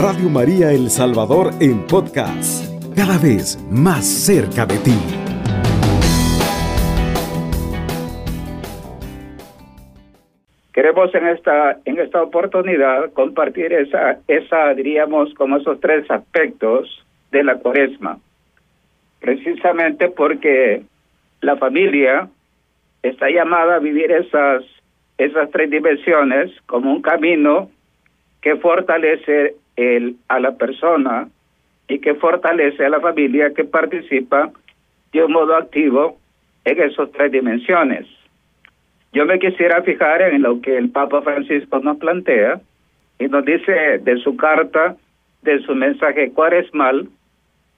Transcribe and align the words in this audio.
Radio 0.00 0.28
María 0.30 0.70
El 0.70 0.90
Salvador 0.90 1.50
en 1.60 1.84
podcast, 1.84 2.64
cada 2.94 3.18
vez 3.18 3.58
más 3.68 4.06
cerca 4.06 4.64
de 4.64 4.78
ti. 4.78 4.94
Queremos 10.72 11.12
en 11.16 11.26
esta, 11.26 11.80
en 11.84 11.98
esta 11.98 12.22
oportunidad 12.22 13.12
compartir 13.12 13.72
esa, 13.72 14.20
esa, 14.28 14.72
diríamos, 14.74 15.34
como 15.34 15.56
esos 15.56 15.80
tres 15.80 16.08
aspectos 16.08 17.04
de 17.32 17.42
la 17.42 17.56
cuaresma. 17.56 18.20
Precisamente 19.18 20.10
porque 20.10 20.84
la 21.40 21.56
familia 21.56 22.28
está 23.02 23.30
llamada 23.30 23.74
a 23.74 23.80
vivir 23.80 24.12
esas, 24.12 24.62
esas 25.18 25.50
tres 25.50 25.68
dimensiones 25.70 26.52
como 26.66 26.92
un 26.92 27.02
camino 27.02 27.68
que 28.40 28.54
fortalece 28.58 29.56
el, 29.78 30.16
a 30.26 30.40
la 30.40 30.56
persona 30.56 31.28
y 31.86 32.00
que 32.00 32.14
fortalece 32.14 32.84
a 32.84 32.88
la 32.88 33.00
familia 33.00 33.54
que 33.54 33.64
participa 33.64 34.50
de 35.12 35.24
un 35.24 35.32
modo 35.32 35.56
activo 35.56 36.18
en 36.64 36.82
esas 36.82 37.10
tres 37.12 37.30
dimensiones. 37.30 38.06
Yo 39.12 39.24
me 39.24 39.38
quisiera 39.38 39.82
fijar 39.82 40.20
en 40.20 40.42
lo 40.42 40.60
que 40.60 40.76
el 40.76 40.90
Papa 40.90 41.22
Francisco 41.22 41.78
nos 41.78 41.96
plantea 41.98 42.60
y 43.18 43.28
nos 43.28 43.44
dice 43.44 43.98
de 43.98 44.18
su 44.18 44.36
carta, 44.36 44.96
de 45.42 45.60
su 45.60 45.74
mensaje 45.74 46.32
cuaresmal, 46.32 47.08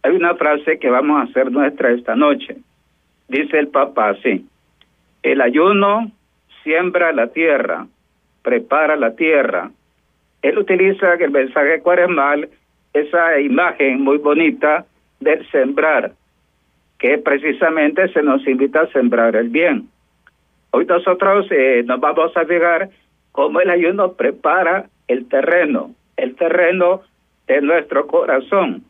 hay 0.02 0.12
una 0.16 0.34
frase 0.34 0.78
que 0.78 0.88
vamos 0.88 1.20
a 1.20 1.30
hacer 1.30 1.52
nuestra 1.52 1.92
esta 1.92 2.16
noche. 2.16 2.56
Dice 3.28 3.58
el 3.58 3.68
Papa 3.68 4.08
así, 4.08 4.46
el 5.22 5.40
ayuno 5.42 6.10
siembra 6.64 7.12
la 7.12 7.28
tierra, 7.28 7.86
prepara 8.42 8.96
la 8.96 9.14
tierra. 9.14 9.70
Él 10.42 10.58
utiliza 10.58 11.14
el 11.14 11.30
mensaje 11.30 11.80
cuaresmal 11.80 12.48
esa 12.92 13.38
imagen 13.40 14.00
muy 14.00 14.18
bonita 14.18 14.86
del 15.20 15.48
sembrar, 15.50 16.12
que 16.98 17.18
precisamente 17.18 18.08
se 18.08 18.22
nos 18.22 18.46
invita 18.46 18.82
a 18.82 18.92
sembrar 18.92 19.36
el 19.36 19.48
bien. 19.48 19.88
Hoy 20.70 20.86
nosotros 20.86 21.46
eh, 21.50 21.82
nos 21.84 22.00
vamos 22.00 22.36
a 22.36 22.44
fijar 22.44 22.90
cómo 23.32 23.60
el 23.60 23.70
ayuno 23.70 24.12
prepara 24.12 24.86
el 25.08 25.28
terreno, 25.28 25.94
el 26.16 26.36
terreno 26.36 27.02
de 27.46 27.60
nuestro 27.60 28.06
corazón, 28.06 28.84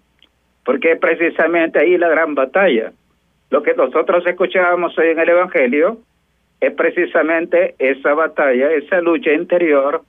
porque 0.65 0.97
precisamente 0.97 1.79
ahí 1.79 1.97
la 1.99 2.09
gran 2.09 2.35
batalla. 2.35 2.93
Lo 3.51 3.63
que 3.63 3.75
nosotros 3.75 4.25
escuchábamos 4.27 4.97
hoy 4.99 5.09
en 5.09 5.19
el 5.19 5.29
Evangelio 5.29 5.99
es 6.61 6.73
precisamente 6.75 7.75
esa 7.79 8.15
batalla, 8.15 8.71
esa 8.73 9.01
lucha 9.01 9.33
interior 9.33 10.03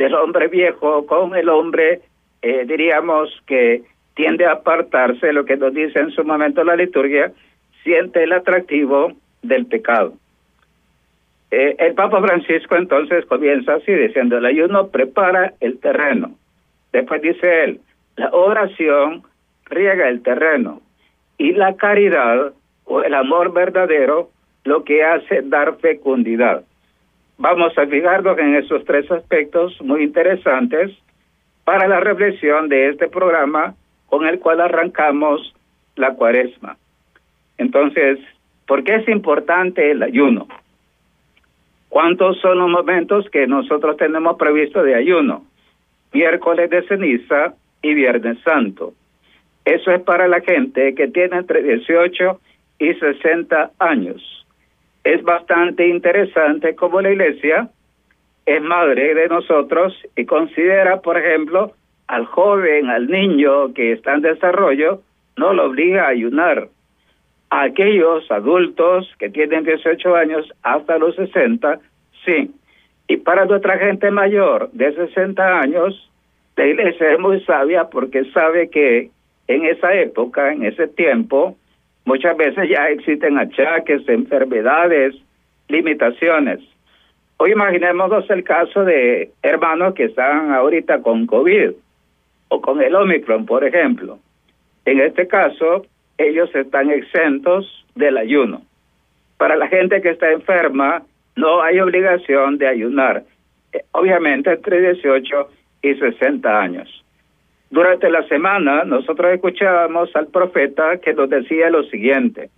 del 0.00 0.14
hombre 0.14 0.48
viejo 0.48 1.04
con 1.04 1.36
el 1.36 1.50
hombre, 1.50 2.00
eh, 2.40 2.64
diríamos, 2.66 3.28
que 3.46 3.82
tiende 4.14 4.46
a 4.46 4.52
apartarse, 4.52 5.30
lo 5.30 5.44
que 5.44 5.58
nos 5.58 5.74
dice 5.74 5.98
en 5.98 6.10
su 6.12 6.24
momento 6.24 6.64
la 6.64 6.74
liturgia, 6.74 7.32
siente 7.84 8.22
el 8.22 8.32
atractivo 8.32 9.12
del 9.42 9.66
pecado. 9.66 10.14
Eh, 11.50 11.76
el 11.78 11.92
Papa 11.92 12.18
Francisco 12.22 12.76
entonces 12.76 13.26
comienza 13.26 13.74
así 13.74 13.92
diciendo, 13.92 14.38
el 14.38 14.46
ayuno 14.46 14.88
prepara 14.88 15.52
el 15.60 15.78
terreno. 15.78 16.30
Después 16.92 17.20
dice 17.20 17.64
él, 17.64 17.80
la 18.16 18.30
oración 18.30 19.22
riega 19.66 20.08
el 20.08 20.22
terreno 20.22 20.80
y 21.36 21.52
la 21.52 21.76
caridad 21.76 22.54
o 22.86 23.02
el 23.02 23.12
amor 23.12 23.52
verdadero 23.52 24.30
lo 24.64 24.82
que 24.82 25.04
hace 25.04 25.42
dar 25.42 25.76
fecundidad. 25.76 26.64
Vamos 27.42 27.72
a 27.78 27.86
fijarnos 27.86 28.36
en 28.38 28.54
esos 28.54 28.84
tres 28.84 29.10
aspectos 29.10 29.74
muy 29.80 30.02
interesantes 30.02 30.90
para 31.64 31.88
la 31.88 31.98
reflexión 31.98 32.68
de 32.68 32.90
este 32.90 33.08
programa 33.08 33.74
con 34.08 34.26
el 34.26 34.38
cual 34.40 34.60
arrancamos 34.60 35.54
la 35.96 36.12
cuaresma. 36.16 36.76
Entonces, 37.56 38.18
¿por 38.66 38.84
qué 38.84 38.96
es 38.96 39.08
importante 39.08 39.90
el 39.90 40.02
ayuno? 40.02 40.48
¿Cuántos 41.88 42.38
son 42.42 42.58
los 42.58 42.68
momentos 42.68 43.30
que 43.30 43.46
nosotros 43.46 43.96
tenemos 43.96 44.36
previsto 44.36 44.82
de 44.82 44.96
ayuno? 44.96 45.46
Miércoles 46.12 46.68
de 46.68 46.86
ceniza 46.88 47.54
y 47.80 47.94
Viernes 47.94 48.36
Santo. 48.44 48.92
Eso 49.64 49.90
es 49.92 50.02
para 50.02 50.28
la 50.28 50.42
gente 50.42 50.94
que 50.94 51.08
tiene 51.08 51.38
entre 51.38 51.62
18 51.62 52.38
y 52.80 52.92
60 52.92 53.70
años. 53.78 54.39
Es 55.10 55.24
bastante 55.24 55.88
interesante 55.88 56.76
cómo 56.76 57.00
la 57.00 57.10
Iglesia 57.10 57.68
es 58.46 58.62
madre 58.62 59.12
de 59.12 59.26
nosotros 59.26 59.92
y 60.14 60.24
considera, 60.24 61.00
por 61.00 61.18
ejemplo, 61.18 61.72
al 62.06 62.26
joven, 62.26 62.88
al 62.88 63.08
niño 63.08 63.74
que 63.74 63.90
está 63.90 64.14
en 64.14 64.20
desarrollo, 64.20 65.02
no 65.36 65.52
lo 65.52 65.66
obliga 65.66 66.04
a 66.04 66.10
ayunar 66.10 66.68
a 67.50 67.62
aquellos 67.62 68.30
adultos 68.30 69.12
que 69.18 69.30
tienen 69.30 69.64
18 69.64 70.14
años 70.14 70.48
hasta 70.62 70.96
los 70.98 71.16
60, 71.16 71.80
sí. 72.24 72.52
Y 73.08 73.16
para 73.16 73.46
nuestra 73.46 73.78
gente 73.78 74.12
mayor 74.12 74.70
de 74.70 74.94
60 74.94 75.58
años, 75.58 76.08
la 76.54 76.66
iglesia 76.68 77.14
es 77.14 77.18
muy 77.18 77.40
sabia 77.40 77.90
porque 77.90 78.26
sabe 78.26 78.70
que 78.70 79.10
en 79.48 79.64
esa 79.64 79.92
época, 79.92 80.52
en 80.52 80.64
ese 80.66 80.86
tiempo, 80.86 81.56
muchas 82.10 82.36
veces 82.36 82.68
ya 82.68 82.88
existen 82.88 83.38
achaques, 83.38 84.02
enfermedades, 84.08 85.14
limitaciones. 85.68 86.58
Hoy 87.36 87.52
imaginemos 87.52 88.28
el 88.28 88.42
caso 88.42 88.84
de 88.84 89.30
hermanos 89.42 89.94
que 89.94 90.06
están 90.06 90.50
ahorita 90.52 91.02
con 91.02 91.28
COVID 91.28 91.70
o 92.48 92.60
con 92.60 92.82
el 92.82 92.96
Omicron, 92.96 93.46
por 93.46 93.62
ejemplo. 93.64 94.18
En 94.84 94.98
este 94.98 95.28
caso, 95.28 95.86
ellos 96.18 96.52
están 96.52 96.90
exentos 96.90 97.86
del 97.94 98.18
ayuno. 98.18 98.62
Para 99.38 99.54
la 99.54 99.68
gente 99.68 100.02
que 100.02 100.10
está 100.10 100.32
enferma, 100.32 101.04
no 101.36 101.62
hay 101.62 101.78
obligación 101.78 102.58
de 102.58 102.66
ayunar, 102.66 103.22
eh, 103.72 103.84
obviamente 103.92 104.50
entre 104.50 104.80
18 104.80 105.48
y 105.82 105.94
60 105.94 106.60
años. 106.60 106.99
Durante 107.70 108.10
la 108.10 108.26
semana 108.26 108.84
nosotros 108.84 109.32
escuchábamos 109.32 110.14
al 110.16 110.26
profeta 110.26 110.98
que 110.98 111.14
nos 111.14 111.30
decía 111.30 111.70
lo 111.70 111.84
siguiente. 111.84 112.50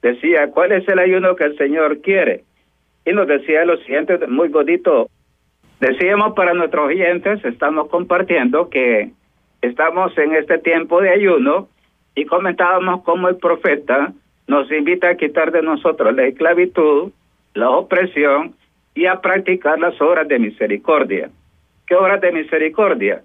Decía, 0.00 0.50
¿cuál 0.50 0.72
es 0.72 0.88
el 0.88 0.98
ayuno 0.98 1.36
que 1.36 1.44
el 1.44 1.56
Señor 1.56 2.00
quiere? 2.00 2.44
Y 3.04 3.12
nos 3.12 3.28
decía 3.28 3.64
lo 3.66 3.76
siguiente, 3.78 4.26
muy 4.26 4.48
bonito. 4.48 5.08
Decíamos 5.80 6.34
para 6.34 6.54
nuestros 6.54 6.86
oyentes, 6.86 7.44
estamos 7.44 7.88
compartiendo 7.88 8.70
que 8.70 9.10
estamos 9.60 10.16
en 10.16 10.34
este 10.34 10.58
tiempo 10.58 11.00
de 11.02 11.10
ayuno 11.10 11.68
y 12.14 12.24
comentábamos 12.24 13.02
cómo 13.02 13.28
el 13.28 13.36
profeta 13.36 14.12
nos 14.46 14.70
invita 14.70 15.10
a 15.10 15.16
quitar 15.16 15.52
de 15.52 15.62
nosotros 15.62 16.14
la 16.14 16.24
esclavitud, 16.24 17.12
la 17.52 17.70
opresión 17.70 18.54
y 18.94 19.06
a 19.06 19.20
practicar 19.20 19.78
las 19.78 20.00
obras 20.00 20.26
de 20.28 20.38
misericordia. 20.38 21.30
¿Qué 21.86 21.94
obras 21.94 22.20
de 22.22 22.32
misericordia? 22.32 23.22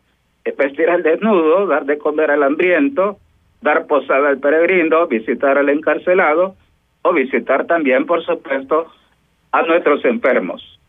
Vestir 0.57 0.89
al 0.89 1.03
desnudo, 1.03 1.67
dar 1.67 1.85
de 1.85 1.97
comer 1.97 2.31
al 2.31 2.43
hambriento, 2.43 3.17
dar 3.61 3.87
posada 3.87 4.29
al 4.29 4.39
peregrino, 4.39 5.07
visitar 5.07 5.57
al 5.57 5.69
encarcelado 5.69 6.55
o 7.03 7.13
visitar 7.13 7.65
también, 7.65 8.05
por 8.05 8.23
supuesto, 8.25 8.87
a 9.51 9.61
nuestros 9.63 10.03
enfermos. 10.05 10.79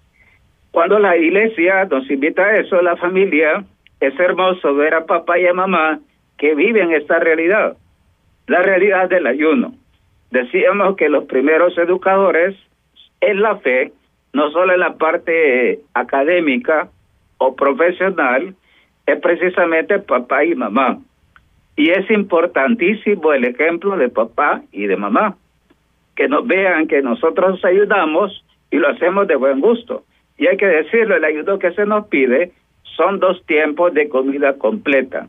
Cuando 0.70 0.98
la 0.98 1.16
iglesia 1.16 1.84
nos 1.84 2.10
invita 2.10 2.42
a 2.42 2.56
eso, 2.58 2.80
la 2.82 2.96
familia, 2.96 3.64
es 4.00 4.18
hermoso 4.18 4.74
ver 4.74 4.94
a 4.94 5.06
papá 5.06 5.38
y 5.38 5.46
a 5.46 5.54
mamá 5.54 6.00
que 6.38 6.54
viven 6.54 6.92
esta 6.92 7.18
realidad 7.18 7.76
la 8.50 8.62
realidad 8.62 9.08
del 9.08 9.28
ayuno. 9.28 9.74
Decíamos 10.32 10.96
que 10.96 11.08
los 11.08 11.24
primeros 11.26 11.78
educadores 11.78 12.56
en 13.20 13.40
la 13.40 13.56
fe, 13.58 13.92
no 14.32 14.50
solo 14.50 14.72
en 14.72 14.80
la 14.80 14.94
parte 14.94 15.78
académica 15.94 16.88
o 17.38 17.54
profesional, 17.54 18.54
es 19.10 19.20
precisamente 19.20 19.98
papá 19.98 20.44
y 20.44 20.54
mamá. 20.54 20.98
Y 21.76 21.90
es 21.90 22.10
importantísimo 22.10 23.32
el 23.32 23.44
ejemplo 23.44 23.96
de 23.96 24.08
papá 24.08 24.62
y 24.72 24.86
de 24.86 24.96
mamá, 24.96 25.36
que 26.16 26.28
nos 26.28 26.46
vean 26.46 26.86
que 26.86 27.02
nosotros 27.02 27.64
ayudamos 27.64 28.44
y 28.70 28.76
lo 28.76 28.88
hacemos 28.88 29.26
de 29.26 29.36
buen 29.36 29.60
gusto. 29.60 30.04
Y 30.36 30.46
hay 30.46 30.56
que 30.56 30.66
decirlo, 30.66 31.16
el 31.16 31.24
ayuno 31.24 31.58
que 31.58 31.72
se 31.72 31.86
nos 31.86 32.06
pide 32.08 32.52
son 32.96 33.18
dos 33.18 33.44
tiempos 33.46 33.94
de 33.94 34.08
comida 34.08 34.54
completa. 34.58 35.28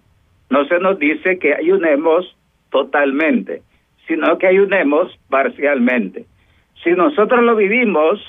No 0.50 0.66
se 0.66 0.80
nos 0.80 1.00
dice 1.00 1.40
que 1.40 1.54
ayunemos 1.54 2.36
totalmente, 2.70 3.62
sino 4.08 4.38
que 4.38 4.48
ayunemos 4.48 5.18
parcialmente. 5.30 6.26
Si 6.84 6.92
nosotros 6.92 7.44
lo 7.44 7.56
vivimos 7.56 8.20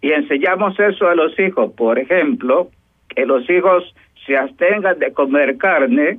y 0.00 0.12
enseñamos 0.12 0.78
eso 0.78 1.08
a 1.08 1.14
los 1.14 1.38
hijos, 1.38 1.72
por 1.72 1.98
ejemplo, 1.98 2.68
que 3.08 3.24
los 3.24 3.48
hijos 3.48 3.94
se 4.26 4.36
abstengan 4.36 4.98
de 4.98 5.12
comer 5.12 5.56
carne, 5.58 6.18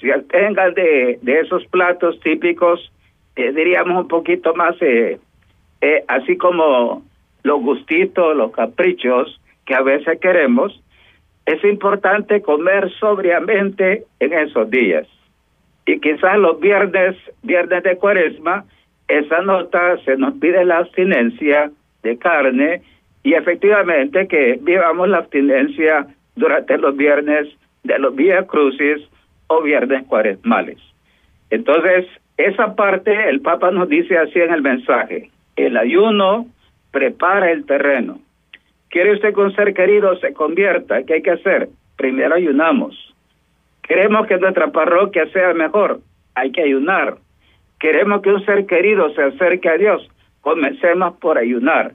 se 0.00 0.12
abstengan 0.12 0.74
de, 0.74 1.18
de 1.22 1.40
esos 1.40 1.64
platos 1.66 2.18
típicos, 2.20 2.92
eh, 3.36 3.52
diríamos 3.52 4.02
un 4.02 4.08
poquito 4.08 4.54
más, 4.54 4.76
eh, 4.80 5.18
eh, 5.80 6.04
así 6.08 6.36
como 6.36 7.02
los 7.42 7.60
gustitos, 7.62 8.36
los 8.36 8.52
caprichos 8.52 9.40
que 9.66 9.74
a 9.74 9.82
veces 9.82 10.18
queremos, 10.20 10.80
es 11.46 11.62
importante 11.64 12.42
comer 12.42 12.90
sobriamente 12.98 14.04
en 14.20 14.32
esos 14.32 14.70
días. 14.70 15.06
Y 15.86 16.00
quizás 16.00 16.38
los 16.38 16.58
viernes, 16.60 17.16
viernes 17.42 17.82
de 17.82 17.96
cuaresma, 17.96 18.64
esa 19.08 19.42
nota 19.42 19.98
se 20.04 20.16
nos 20.16 20.34
pide 20.34 20.64
la 20.64 20.78
abstinencia 20.78 21.70
de 22.02 22.16
carne 22.16 22.82
y 23.22 23.34
efectivamente 23.34 24.26
que 24.26 24.58
vivamos 24.62 25.08
la 25.08 25.18
abstinencia 25.18 26.06
durante 26.36 26.78
los 26.78 26.96
viernes 26.96 27.48
de 27.82 27.98
los 27.98 28.14
Vía 28.14 28.46
Crucis 28.46 29.08
o 29.46 29.62
viernes 29.62 30.04
cuaresmales. 30.06 30.78
Entonces, 31.50 32.06
esa 32.36 32.74
parte 32.74 33.28
el 33.28 33.40
Papa 33.40 33.70
nos 33.70 33.88
dice 33.88 34.18
así 34.18 34.40
en 34.40 34.52
el 34.52 34.62
mensaje, 34.62 35.30
el 35.56 35.76
ayuno 35.76 36.46
prepara 36.90 37.50
el 37.50 37.64
terreno. 37.64 38.18
¿Quiere 38.88 39.12
usted 39.12 39.34
que 39.34 39.40
un 39.40 39.54
ser 39.54 39.74
querido 39.74 40.16
se 40.18 40.32
convierta? 40.32 41.02
¿Qué 41.02 41.14
hay 41.14 41.22
que 41.22 41.32
hacer? 41.32 41.68
Primero 41.96 42.34
ayunamos. 42.34 43.14
Queremos 43.82 44.26
que 44.26 44.38
nuestra 44.38 44.68
parroquia 44.68 45.26
sea 45.32 45.52
mejor. 45.52 46.00
Hay 46.34 46.52
que 46.52 46.62
ayunar. 46.62 47.16
Queremos 47.78 48.22
que 48.22 48.30
un 48.30 48.44
ser 48.44 48.66
querido 48.66 49.12
se 49.14 49.22
acerque 49.22 49.68
a 49.68 49.76
Dios. 49.76 50.08
Comencemos 50.40 51.16
por 51.18 51.38
ayunar 51.38 51.92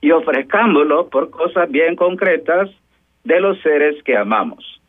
y 0.00 0.10
ofrezcámoslo 0.10 1.08
por 1.08 1.30
cosas 1.30 1.70
bien 1.70 1.96
concretas 1.96 2.70
de 3.24 3.40
los 3.40 3.60
seres 3.60 4.02
que 4.04 4.16
amamos. 4.16 4.80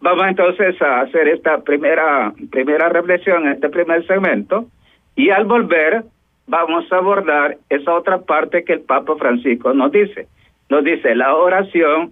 Vamos 0.00 0.26
entonces 0.28 0.80
a 0.82 1.00
hacer 1.00 1.28
esta 1.28 1.62
primera, 1.62 2.32
primera 2.50 2.88
reflexión, 2.88 3.48
este 3.48 3.68
primer 3.68 4.06
segmento, 4.06 4.66
y 5.14 5.30
al 5.30 5.46
volver 5.46 6.04
vamos 6.46 6.90
a 6.92 6.96
abordar 6.96 7.56
esa 7.70 7.94
otra 7.94 8.18
parte 8.18 8.64
que 8.64 8.74
el 8.74 8.80
Papa 8.80 9.14
Francisco 9.18 9.72
nos 9.72 9.92
dice. 9.92 10.28
Nos 10.68 10.84
dice, 10.84 11.14
la 11.14 11.34
oración 11.34 12.10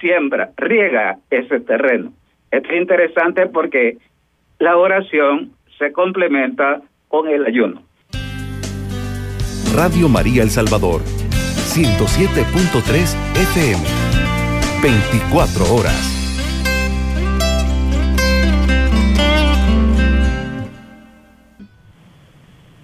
siembra, 0.00 0.50
riega 0.56 1.18
ese 1.30 1.60
terreno. 1.60 2.12
es 2.50 2.62
interesante 2.72 3.46
porque 3.46 3.98
la 4.58 4.76
oración 4.76 5.52
se 5.78 5.92
complementa 5.92 6.82
con 7.08 7.28
el 7.28 7.46
ayuno. 7.46 7.82
Radio 9.74 10.08
María 10.08 10.42
El 10.42 10.50
Salvador, 10.50 11.00
107.3 11.00 13.16
FM, 13.34 14.01
24 14.82 15.62
horas. 15.76 15.94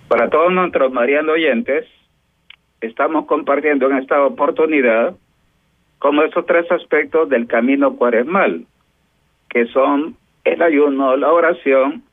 Para 0.07 0.31
todos 0.31 0.53
nuestros 0.53 0.93
marianos 0.93 1.35
oyentes, 1.35 1.87
estamos 2.81 3.27
compartiendo 3.27 3.91
en 3.91 3.99
esta 3.99 4.25
oportunidad 4.25 5.17
como 5.99 6.23
esos 6.23 6.47
tres 6.47 6.71
aspectos 6.71 7.29
del 7.31 7.49
camino 7.49 7.97
cuaresmal, 7.97 8.65
que 9.49 9.67
son 9.67 10.17
el 10.45 10.63
ayuno, 10.63 11.17
la 11.17 11.33
oración 11.33 12.05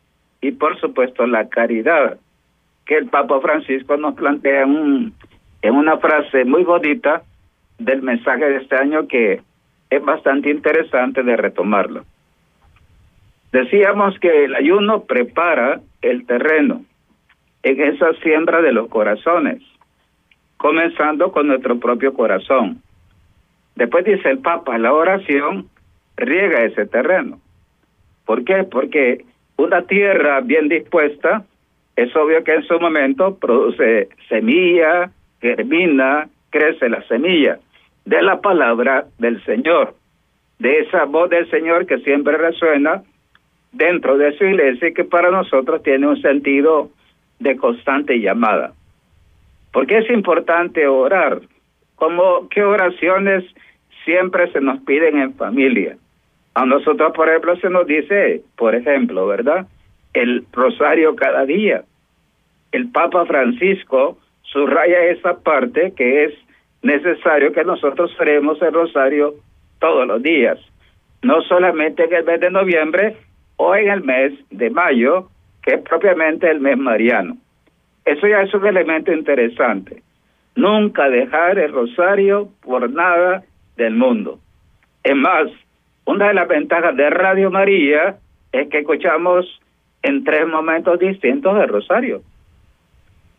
y 0.41 0.51
por 0.53 0.79
supuesto 0.79 1.27
la 1.27 1.47
caridad, 1.47 2.17
que 2.87 2.97
el 2.97 3.05
Papa 3.09 3.39
Francisco 3.39 3.97
nos 3.97 4.15
plantea 4.15 4.63
en 4.63 5.13
una 5.75 5.97
frase 5.97 6.43
muy 6.43 6.63
bonita 6.63 7.21
del 7.77 8.01
mensaje 8.01 8.45
de 8.45 8.57
este 8.57 8.75
año 8.77 9.07
que 9.07 9.43
es 9.95 10.03
bastante 10.03 10.49
interesante 10.49 11.23
de 11.23 11.37
retomarlo. 11.37 12.03
Decíamos 13.51 14.19
que 14.19 14.45
el 14.45 14.55
ayuno 14.55 15.03
prepara 15.03 15.79
el 16.01 16.25
terreno 16.25 16.83
en 17.63 17.81
esa 17.81 18.13
siembra 18.21 18.61
de 18.61 18.73
los 18.73 18.89
corazones 18.89 19.61
comenzando 20.57 21.31
con 21.31 21.47
nuestro 21.47 21.79
propio 21.79 22.13
corazón. 22.13 22.81
Después 23.75 24.05
dice 24.05 24.29
el 24.29 24.39
Papa, 24.39 24.77
la 24.77 24.93
oración 24.93 25.67
riega 26.15 26.63
ese 26.63 26.85
terreno. 26.85 27.39
¿Por 28.25 28.43
qué? 28.43 28.63
Porque 28.63 29.25
una 29.57 29.83
tierra 29.83 30.41
bien 30.41 30.69
dispuesta 30.69 31.43
es 31.95 32.15
obvio 32.15 32.43
que 32.43 32.55
en 32.55 32.63
su 32.63 32.79
momento 32.79 33.37
produce 33.37 34.09
semilla, 34.27 35.11
germina, 35.41 36.27
crece 36.49 36.89
la 36.89 37.01
semilla 37.03 37.59
de 38.05 38.21
la 38.21 38.39
palabra 38.39 39.05
del 39.17 39.43
Señor, 39.43 39.95
de 40.59 40.79
esa 40.79 41.05
voz 41.05 41.29
del 41.29 41.49
Señor 41.49 41.85
que 41.85 41.97
siempre 41.99 42.37
resuena 42.37 43.03
dentro 43.71 44.17
de 44.17 44.37
su 44.37 44.45
iglesia 44.45 44.89
y 44.89 44.93
que 44.93 45.03
para 45.03 45.31
nosotros 45.31 45.83
tiene 45.83 46.07
un 46.07 46.21
sentido 46.21 46.89
de 47.39 47.57
constante 47.57 48.19
llamada. 48.19 48.73
¿Por 49.73 49.87
qué 49.87 49.97
es 49.97 50.09
importante 50.09 50.87
orar? 50.87 51.41
Como 51.95 52.47
qué 52.49 52.63
oraciones 52.63 53.43
siempre 54.05 54.49
se 54.51 54.61
nos 54.61 54.79
piden 54.81 55.17
en 55.17 55.33
familia. 55.33 55.97
A 56.53 56.65
nosotros, 56.65 57.11
por 57.13 57.27
ejemplo, 57.27 57.57
se 57.57 57.69
nos 57.69 57.85
dice, 57.85 58.43
por 58.55 58.75
ejemplo, 58.75 59.27
¿verdad? 59.27 59.67
El 60.13 60.45
rosario 60.53 61.15
cada 61.15 61.45
día. 61.45 61.83
El 62.71 62.89
Papa 62.91 63.25
Francisco 63.25 64.17
subraya 64.43 65.05
esa 65.07 65.37
parte 65.41 65.93
que 65.97 66.25
es 66.25 66.33
necesario 66.85 67.51
que 67.51 67.63
nosotros 67.63 68.15
haremos 68.19 68.61
el 68.61 68.71
rosario 68.71 69.33
todos 69.79 70.05
los 70.07 70.21
días, 70.21 70.59
no 71.23 71.41
solamente 71.41 72.03
en 72.03 72.13
el 72.13 72.23
mes 72.23 72.39
de 72.39 72.51
noviembre 72.51 73.17
o 73.57 73.75
en 73.75 73.89
el 73.89 74.03
mes 74.03 74.33
de 74.51 74.69
mayo, 74.69 75.29
que 75.63 75.73
es 75.73 75.81
propiamente 75.81 76.49
el 76.49 76.59
mes 76.59 76.77
mariano. 76.77 77.37
Eso 78.05 78.27
ya 78.27 78.41
es 78.41 78.53
un 78.53 78.67
elemento 78.67 79.11
interesante. 79.11 80.03
Nunca 80.55 81.09
dejar 81.09 81.57
el 81.57 81.73
rosario 81.73 82.49
por 82.61 82.87
nada 82.91 83.43
del 83.77 83.95
mundo. 83.95 84.39
Es 85.03 85.15
más, 85.15 85.47
una 86.05 86.27
de 86.27 86.35
las 86.35 86.47
ventajas 86.47 86.95
de 86.95 87.09
Radio 87.09 87.49
María 87.49 88.17
es 88.51 88.69
que 88.69 88.79
escuchamos 88.79 89.59
en 90.03 90.23
tres 90.23 90.47
momentos 90.47 90.99
distintos 90.99 91.59
el 91.59 91.67
rosario. 91.67 92.21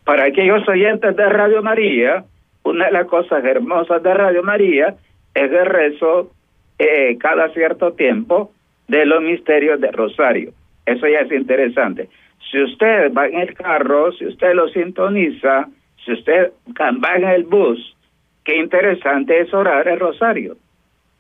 Para 0.04 0.24
aquellos 0.24 0.68
oyentes 0.68 1.14
de 1.14 1.28
Radio 1.28 1.62
María, 1.62 2.24
una 2.66 2.86
de 2.86 2.92
las 2.92 3.06
cosas 3.06 3.44
hermosas 3.44 4.02
de 4.02 4.12
Radio 4.12 4.42
María 4.42 4.96
es 5.34 5.52
el 5.52 5.66
rezo 5.66 6.32
eh, 6.78 7.16
cada 7.18 7.48
cierto 7.50 7.92
tiempo 7.92 8.50
de 8.88 9.06
los 9.06 9.22
misterios 9.22 9.80
del 9.80 9.92
rosario. 9.92 10.52
Eso 10.84 11.06
ya 11.06 11.20
es 11.20 11.32
interesante. 11.32 12.08
Si 12.50 12.60
usted 12.60 13.12
va 13.12 13.26
en 13.26 13.40
el 13.40 13.54
carro, 13.54 14.12
si 14.12 14.26
usted 14.26 14.54
lo 14.54 14.68
sintoniza, 14.68 15.68
si 16.04 16.12
usted 16.12 16.52
va 16.78 17.16
en 17.16 17.24
el 17.24 17.44
bus, 17.44 17.96
qué 18.44 18.56
interesante 18.56 19.40
es 19.40 19.54
orar 19.54 19.86
el 19.86 20.00
rosario. 20.00 20.56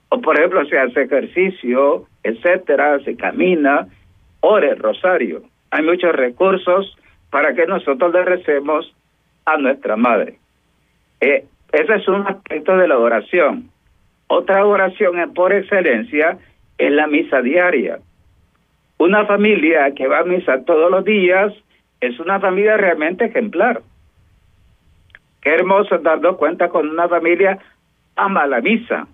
O 0.08 0.20
por 0.20 0.36
ejemplo, 0.36 0.64
si 0.66 0.76
hace 0.76 1.02
ejercicio, 1.02 2.06
etcétera, 2.22 2.98
se 3.00 3.16
camina, 3.16 3.86
ore 4.40 4.70
el 4.70 4.78
rosario. 4.78 5.42
Hay 5.70 5.84
muchos 5.84 6.12
recursos 6.12 6.96
para 7.30 7.54
que 7.54 7.66
nosotros 7.66 8.12
le 8.12 8.24
recemos 8.24 8.94
a 9.44 9.56
nuestra 9.58 9.96
madre. 9.96 10.38
Eh, 11.20 11.44
ese 11.72 11.94
es 11.94 12.08
un 12.08 12.26
aspecto 12.26 12.76
de 12.76 12.88
la 12.88 12.98
oración. 12.98 13.70
Otra 14.28 14.64
oración 14.64 15.32
por 15.34 15.52
excelencia 15.52 16.38
es 16.78 16.90
la 16.92 17.06
misa 17.06 17.42
diaria. 17.42 17.98
Una 18.98 19.26
familia 19.26 19.92
que 19.94 20.06
va 20.08 20.20
a 20.20 20.24
misa 20.24 20.64
todos 20.64 20.90
los 20.90 21.04
días 21.04 21.52
es 22.00 22.18
una 22.18 22.40
familia 22.40 22.76
realmente 22.76 23.26
ejemplar. 23.26 23.82
Qué 25.42 25.50
hermoso 25.50 25.98
darnos 25.98 26.36
cuenta 26.36 26.68
con 26.68 26.88
una 26.88 27.08
familia 27.08 27.58
ama 28.16 28.46
la 28.46 28.60
misa. 28.60 29.06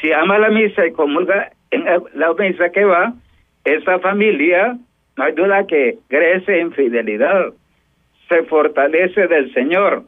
Si 0.00 0.12
ama 0.12 0.38
la 0.38 0.48
misa 0.48 0.86
y 0.86 0.92
comulga 0.92 1.52
en 1.70 1.84
la 2.14 2.32
misa 2.34 2.70
que 2.70 2.84
va, 2.84 3.12
esa 3.64 3.98
familia 4.00 4.76
no 5.16 5.24
hay 5.24 5.32
duda 5.32 5.66
que 5.66 5.98
crece 6.08 6.60
en 6.60 6.72
fidelidad, 6.72 7.52
se 8.28 8.42
fortalece 8.44 9.28
del 9.28 9.52
Señor. 9.52 10.04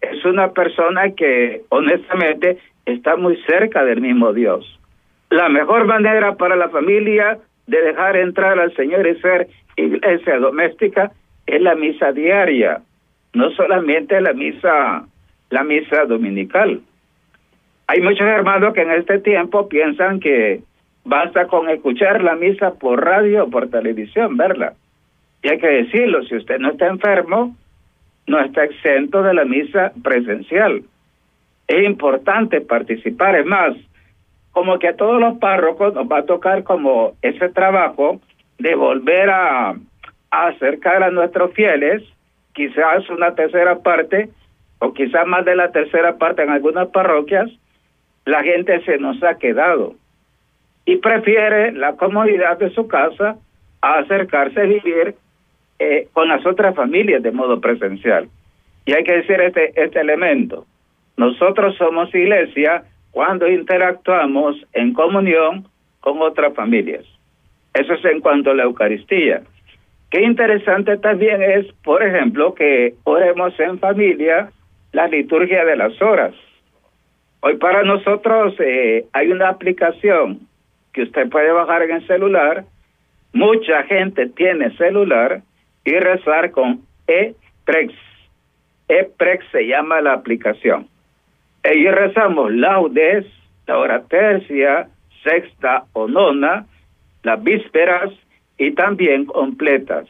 Es 0.00 0.24
una 0.24 0.52
persona 0.52 1.10
que 1.10 1.62
honestamente 1.68 2.58
está 2.86 3.16
muy 3.16 3.36
cerca 3.46 3.84
del 3.84 4.00
mismo 4.00 4.32
Dios. 4.32 4.78
La 5.30 5.48
mejor 5.48 5.84
manera 5.86 6.36
para 6.36 6.56
la 6.56 6.68
familia 6.70 7.38
de 7.66 7.82
dejar 7.82 8.16
entrar 8.16 8.58
al 8.58 8.74
Señor 8.74 9.06
y 9.06 9.20
ser 9.20 9.48
iglesia 9.76 10.38
doméstica 10.38 11.12
es 11.46 11.60
la 11.60 11.74
misa 11.74 12.12
diaria, 12.12 12.80
no 13.32 13.50
solamente 13.52 14.20
la 14.20 14.32
misa, 14.32 15.04
la 15.50 15.64
misa 15.64 16.04
dominical. 16.06 16.80
Hay 17.86 18.00
muchos 18.00 18.26
hermanos 18.26 18.74
que 18.74 18.82
en 18.82 18.92
este 18.92 19.18
tiempo 19.18 19.68
piensan 19.68 20.20
que 20.20 20.62
basta 21.04 21.46
con 21.46 21.68
escuchar 21.68 22.22
la 22.22 22.36
misa 22.36 22.74
por 22.74 23.04
radio 23.04 23.44
o 23.44 23.50
por 23.50 23.68
televisión, 23.68 24.36
verla. 24.36 24.74
Y 25.42 25.48
hay 25.48 25.58
que 25.58 25.66
decirlo, 25.66 26.22
si 26.24 26.36
usted 26.36 26.58
no 26.58 26.70
está 26.70 26.86
enfermo, 26.86 27.56
no 28.30 28.40
está 28.40 28.64
exento 28.64 29.22
de 29.22 29.34
la 29.34 29.44
misa 29.44 29.92
presencial. 30.02 30.82
Es 31.66 31.84
importante 31.84 32.60
participar, 32.60 33.34
es 33.34 33.44
más, 33.44 33.76
como 34.52 34.78
que 34.78 34.88
a 34.88 34.96
todos 34.96 35.20
los 35.20 35.38
párrocos 35.38 35.94
nos 35.94 36.06
va 36.06 36.18
a 36.18 36.26
tocar 36.26 36.62
como 36.62 37.14
ese 37.22 37.48
trabajo 37.48 38.20
de 38.58 38.74
volver 38.76 39.30
a, 39.30 39.74
acercar 40.30 41.02
a 41.02 41.10
nuestros 41.10 41.52
fieles, 41.54 42.04
quizás 42.52 43.10
una 43.10 43.34
tercera 43.34 43.80
parte 43.80 44.28
o 44.78 44.92
quizás 44.92 45.26
más 45.26 45.44
de 45.44 45.56
la 45.56 45.72
tercera 45.72 46.18
parte 46.18 46.44
en 46.44 46.50
algunas 46.50 46.86
parroquias, 46.90 47.50
la 48.26 48.44
gente 48.44 48.80
se 48.84 48.98
nos 48.98 49.20
ha 49.24 49.34
quedado. 49.38 49.94
y 50.86 50.96
prefiere 50.96 51.72
la 51.72 51.94
comodidad 51.96 52.58
de 52.58 52.70
su 52.70 52.88
casa 52.88 53.36
a 53.82 53.98
acercarse 53.98 54.60
a 54.60 54.64
vivir 54.64 55.14
eh, 55.82 56.08
con 56.12 56.28
las 56.28 56.44
otras 56.44 56.74
familias 56.74 57.22
de 57.22 57.32
modo 57.32 57.58
presencial. 57.58 58.28
Y 58.84 58.92
hay 58.92 59.02
que 59.02 59.14
decir 59.14 59.40
este, 59.40 59.72
este 59.82 59.98
elemento. 59.98 60.66
Nosotros 61.16 61.74
somos 61.78 62.14
iglesia 62.14 62.84
cuando 63.10 63.48
interactuamos 63.48 64.56
en 64.74 64.92
comunión 64.92 65.66
con 66.00 66.20
otras 66.20 66.52
familias. 66.52 67.06
Eso 67.72 67.94
es 67.94 68.04
en 68.04 68.20
cuanto 68.20 68.50
a 68.50 68.54
la 68.54 68.64
Eucaristía. 68.64 69.40
Qué 70.10 70.20
interesante 70.22 70.98
también 70.98 71.42
es, 71.42 71.72
por 71.82 72.02
ejemplo, 72.02 72.54
que 72.54 72.92
oremos 73.04 73.58
en 73.58 73.78
familia 73.78 74.50
la 74.92 75.06
liturgia 75.06 75.64
de 75.64 75.76
las 75.76 76.00
horas. 76.02 76.34
Hoy 77.40 77.56
para 77.56 77.84
nosotros 77.84 78.54
eh, 78.58 79.06
hay 79.14 79.28
una 79.28 79.48
aplicación 79.48 80.40
que 80.92 81.04
usted 81.04 81.30
puede 81.30 81.52
bajar 81.52 81.84
en 81.84 81.92
el 81.92 82.06
celular. 82.06 82.64
Mucha 83.32 83.84
gente 83.84 84.28
tiene 84.28 84.76
celular 84.76 85.40
y 85.90 85.98
rezar 85.98 86.52
con 86.52 86.82
E-Prex. 87.08 87.92
E-Prex 88.88 89.44
se 89.50 89.66
llama 89.66 90.00
la 90.00 90.12
aplicación. 90.12 90.86
Y 91.64 91.88
rezamos 91.88 92.52
laudes, 92.52 93.26
la 93.66 93.78
hora 93.78 94.02
tercia, 94.04 94.88
sexta 95.24 95.84
o 95.92 96.06
nona, 96.06 96.66
las 97.24 97.42
vísperas 97.42 98.10
y 98.56 98.70
también 98.72 99.24
completas. 99.24 100.06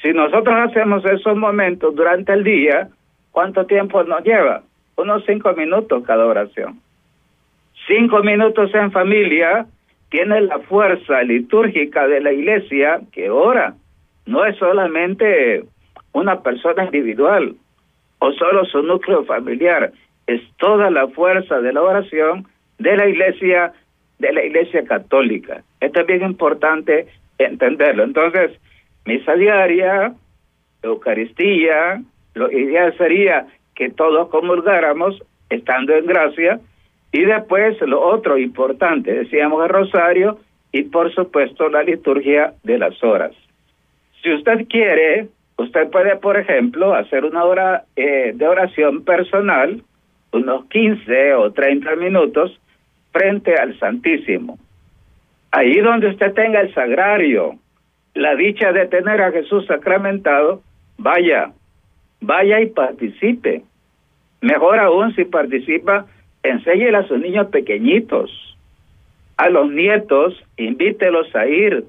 Si 0.00 0.12
nosotros 0.12 0.54
hacemos 0.70 1.04
esos 1.04 1.36
momentos 1.36 1.94
durante 1.94 2.32
el 2.32 2.44
día, 2.44 2.88
¿cuánto 3.32 3.66
tiempo 3.66 4.02
nos 4.04 4.22
lleva? 4.22 4.62
Unos 4.96 5.24
cinco 5.26 5.52
minutos 5.54 6.04
cada 6.06 6.24
oración. 6.24 6.80
Cinco 7.86 8.22
minutos 8.22 8.72
en 8.74 8.92
familia 8.92 9.66
tiene 10.08 10.40
la 10.42 10.60
fuerza 10.60 11.22
litúrgica 11.22 12.06
de 12.06 12.20
la 12.20 12.32
iglesia 12.32 13.00
que 13.12 13.28
ora. 13.28 13.74
No 14.26 14.44
es 14.44 14.56
solamente 14.56 15.64
una 16.12 16.42
persona 16.42 16.84
individual 16.84 17.54
o 18.18 18.32
solo 18.32 18.64
su 18.66 18.82
núcleo 18.82 19.24
familiar, 19.24 19.92
es 20.26 20.42
toda 20.58 20.90
la 20.90 21.08
fuerza 21.08 21.60
de 21.60 21.72
la 21.72 21.82
oración 21.82 22.46
de 22.78 22.96
la 22.96 23.08
iglesia, 23.08 23.72
de 24.18 24.32
la 24.32 24.44
iglesia 24.44 24.84
católica. 24.84 25.62
Esto 25.80 26.00
es 26.00 26.06
bien 26.06 26.22
importante 26.22 27.06
entenderlo. 27.38 28.04
Entonces, 28.04 28.52
misa 29.06 29.34
diaria, 29.34 30.12
Eucaristía, 30.82 32.02
lo 32.34 32.50
ideal 32.50 32.96
sería 32.96 33.46
que 33.74 33.90
todos 33.90 34.28
comulgáramos 34.28 35.22
estando 35.48 35.94
en 35.94 36.06
gracia 36.06 36.60
y 37.12 37.24
después 37.24 37.80
lo 37.80 38.00
otro 38.00 38.38
importante, 38.38 39.12
decíamos 39.12 39.64
el 39.64 39.70
rosario 39.70 40.38
y 40.72 40.84
por 40.84 41.12
supuesto 41.12 41.68
la 41.68 41.82
liturgia 41.82 42.54
de 42.62 42.78
las 42.78 43.02
horas. 43.02 43.32
Si 44.22 44.32
usted 44.32 44.66
quiere, 44.68 45.28
usted 45.56 45.90
puede, 45.90 46.16
por 46.16 46.36
ejemplo, 46.36 46.94
hacer 46.94 47.24
una 47.24 47.44
hora 47.44 47.84
eh, 47.96 48.32
de 48.34 48.46
oración 48.46 49.04
personal 49.04 49.82
unos 50.32 50.66
15 50.66 51.34
o 51.34 51.52
30 51.52 51.96
minutos 51.96 52.58
frente 53.12 53.54
al 53.54 53.78
Santísimo. 53.78 54.58
Ahí 55.50 55.74
donde 55.80 56.08
usted 56.08 56.32
tenga 56.34 56.60
el 56.60 56.72
sagrario, 56.72 57.56
la 58.14 58.36
dicha 58.36 58.72
de 58.72 58.86
tener 58.86 59.20
a 59.20 59.32
Jesús 59.32 59.66
sacramentado, 59.66 60.62
vaya, 60.98 61.50
vaya 62.20 62.60
y 62.60 62.66
participe. 62.66 63.62
Mejor 64.40 64.78
aún 64.78 65.14
si 65.16 65.24
participa, 65.24 66.06
enséñele 66.42 66.98
a 66.98 67.08
sus 67.08 67.18
niños 67.18 67.48
pequeñitos, 67.48 68.30
a 69.36 69.48
los 69.48 69.70
nietos, 69.70 70.40
invítelos 70.56 71.34
a 71.34 71.46
ir 71.46 71.84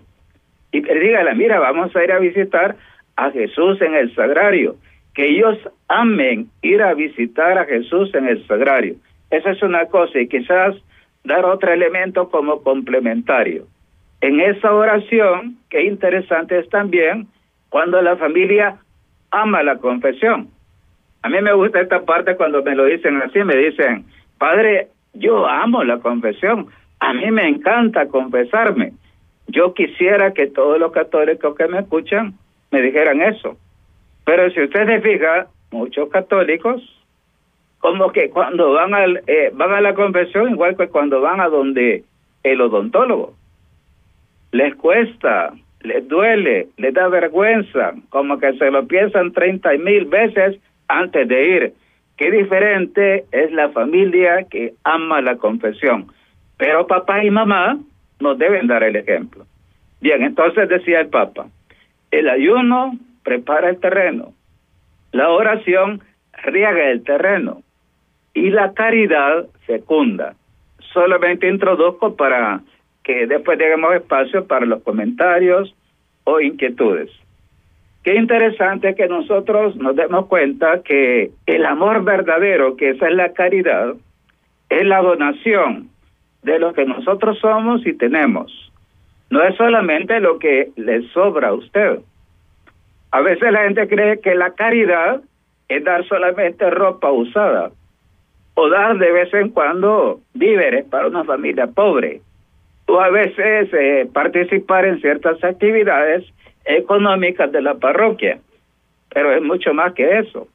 y 0.72 0.82
dígale, 0.82 1.36
mira, 1.36 1.60
vamos 1.60 1.96
a 1.96 2.04
ir 2.04 2.12
a 2.12 2.20
visitar 2.20 2.76
a 3.16 3.32
Jesús 3.32 3.82
en 3.82 3.94
el 3.96 4.14
sagrario 4.16 4.76
que 5.14 5.28
ellos 5.28 5.58
amen 5.88 6.48
ir 6.62 6.82
a 6.82 6.94
visitar 6.94 7.58
a 7.58 7.66
Jesús 7.66 8.14
en 8.16 8.28
el 8.28 8.46
sagrario. 8.48 8.96
Esa 9.30 9.52
es 9.52 9.62
una 9.62 9.86
cosa 9.86 10.20
y 10.20 10.28
quizás 10.28 10.76
dar 11.24 11.46
otro 11.46 11.72
elemento 11.72 12.30
como 12.30 12.62
complementario. 12.64 13.66
En 14.22 14.40
esa 14.40 14.74
oración, 14.74 15.58
qué 15.70 15.84
interesante 15.84 16.60
es 16.60 16.70
también 16.70 17.28
cuando 17.70 18.02
la 18.02 18.16
familia 18.16 18.78
ama 19.32 19.64
la 19.64 19.78
confesión. 19.78 20.50
A 21.24 21.30
mí 21.30 21.42
me 21.42 21.54
gusta 21.54 21.82
esta 21.82 22.02
parte 22.02 22.36
cuando 22.36 22.64
me 22.64 22.76
lo 22.76 22.86
dicen 22.86 23.22
así, 23.22 23.44
me 23.44 23.56
dicen, 23.56 24.06
Padre, 24.38 24.88
yo 25.14 25.48
amo 25.48 25.84
la 25.84 26.00
confesión, 26.00 26.68
a 27.00 27.14
mí 27.14 27.30
me 27.32 27.48
encanta 27.48 28.08
confesarme. 28.08 28.94
Yo 29.52 29.74
quisiera 29.74 30.34
que 30.34 30.48
todos 30.48 30.80
los 30.80 30.92
católicos 30.92 31.56
que 31.56 31.68
me 31.68 31.80
escuchan 31.80 32.34
me 32.72 32.82
dijeran 32.82 33.22
eso. 33.22 33.58
Pero 34.26 34.50
si 34.52 34.62
usted 34.62 34.86
se 34.86 35.02
fija, 35.02 35.48
muchos 35.72 36.10
católicos, 36.10 36.82
como 37.80 38.12
que 38.12 38.30
cuando 38.30 38.72
van, 38.74 38.94
al, 38.94 39.22
eh, 39.28 39.52
van 39.54 39.74
a 39.74 39.82
la 39.82 39.94
confesión, 39.94 40.52
igual 40.52 40.78
que 40.78 40.88
cuando 40.88 41.20
van 41.20 41.42
a 41.42 41.50
donde 41.50 42.04
el 42.44 42.62
odontólogo, 42.62 43.34
les 44.52 44.74
cuesta, 44.76 45.54
les 45.82 46.08
duele, 46.08 46.68
les 46.78 46.94
da 46.94 47.10
vergüenza, 47.10 47.94
como 48.10 48.40
que 48.40 48.54
se 48.54 48.72
lo 48.72 48.88
piensan 48.88 49.34
treinta 49.34 49.72
mil 49.74 50.06
veces 50.06 50.60
antes 50.88 51.28
de 51.28 51.44
ir. 51.44 51.74
Qué 52.16 52.32
diferente 52.32 53.26
es 53.32 53.52
la 53.52 53.70
familia 53.70 54.46
que 54.50 54.76
ama 54.84 55.22
la 55.22 55.36
confesión. 55.38 56.08
Pero 56.58 56.88
papá 56.88 57.24
y 57.24 57.32
mamá 57.32 57.80
nos 58.22 58.38
deben 58.38 58.68
dar 58.68 58.84
el 58.84 58.96
ejemplo. 58.96 59.46
Bien, 60.00 60.24
entonces 60.24 60.68
decía 60.70 61.02
el 61.02 61.08
Papa, 61.08 61.48
el 62.10 62.30
ayuno 62.30 62.98
prepara 63.24 63.70
el 63.70 63.80
terreno. 63.80 64.34
La 65.12 65.30
oración 65.30 66.02
riega 66.44 66.90
el 66.90 67.04
terreno 67.04 67.62
y 68.34 68.50
la 68.50 68.74
caridad 68.74 69.46
fecunda. 69.66 70.36
Solamente 70.94 71.48
introduzco 71.48 72.16
para 72.16 72.62
que 73.04 73.28
después 73.28 73.58
tengamos 73.58 73.94
espacio 73.94 74.46
para 74.46 74.66
los 74.66 74.82
comentarios 74.84 75.76
o 76.24 76.40
inquietudes. 76.40 77.10
Qué 78.04 78.16
interesante 78.16 78.96
que 78.96 79.08
nosotros 79.08 79.76
nos 79.76 79.96
demos 79.96 80.26
cuenta 80.26 80.82
que 80.82 81.32
el 81.46 81.66
amor 81.66 82.04
verdadero, 82.04 82.76
que 82.76 82.90
esa 82.92 83.08
es 83.08 83.16
la 83.16 83.34
caridad, 83.34 83.94
es 84.70 84.86
la 84.86 85.02
donación 85.02 85.90
de 86.44 86.60
lo 86.60 86.74
que 86.74 86.86
nosotros 86.86 87.38
somos 87.40 87.86
y 87.86 87.94
tenemos. 87.94 88.72
No 89.30 89.44
es 89.44 89.56
solamente 89.56 90.20
lo 90.20 90.40
que 90.40 90.72
le 90.76 91.08
sobra 91.10 91.50
a 91.50 91.54
usted, 91.54 92.00
a 93.12 93.20
veces 93.20 93.52
la 93.52 93.64
gente 93.64 93.88
cree 93.88 94.22
que 94.22 94.36
la 94.36 94.52
caridad 94.52 95.22
es 95.68 95.84
dar 95.84 96.06
solamente 96.08 96.70
ropa 96.70 97.12
usada 97.12 97.72
o 98.54 98.70
dar 98.70 98.98
de 98.98 99.12
vez 99.12 99.34
en 99.34 99.50
cuando 99.50 100.22
víveres 100.34 100.86
para 100.86 101.08
una 101.08 101.24
familia 101.26 101.68
pobre 101.68 102.22
o 102.88 103.00
a 103.00 103.10
veces 103.10 103.70
eh, 103.74 104.08
participar 104.12 104.86
en 104.86 105.02
ciertas 105.02 105.44
actividades 105.44 106.26
económicas 106.66 107.52
de 107.52 107.62
la 107.62 107.76
parroquia. 107.76 108.40
Pero 109.14 109.34
es 109.34 109.42
mucho 109.42 109.74
más 109.74 109.94
que 109.94 110.20
eso. 110.20 110.48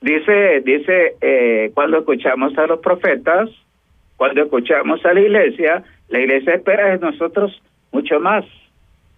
Dice, 0.00 0.60
dice, 0.64 1.16
eh, 1.20 1.70
cuando 1.74 1.98
escuchamos 1.98 2.56
a 2.58 2.66
los 2.66 2.80
profetas, 2.80 3.48
cuando 4.16 4.42
escuchamos 4.42 5.04
a 5.04 5.12
la 5.12 5.20
iglesia, 5.20 5.84
la 6.08 6.20
iglesia 6.20 6.54
espera 6.54 6.90
de 6.90 6.98
nosotros 6.98 7.60
mucho 7.92 8.20
más 8.20 8.44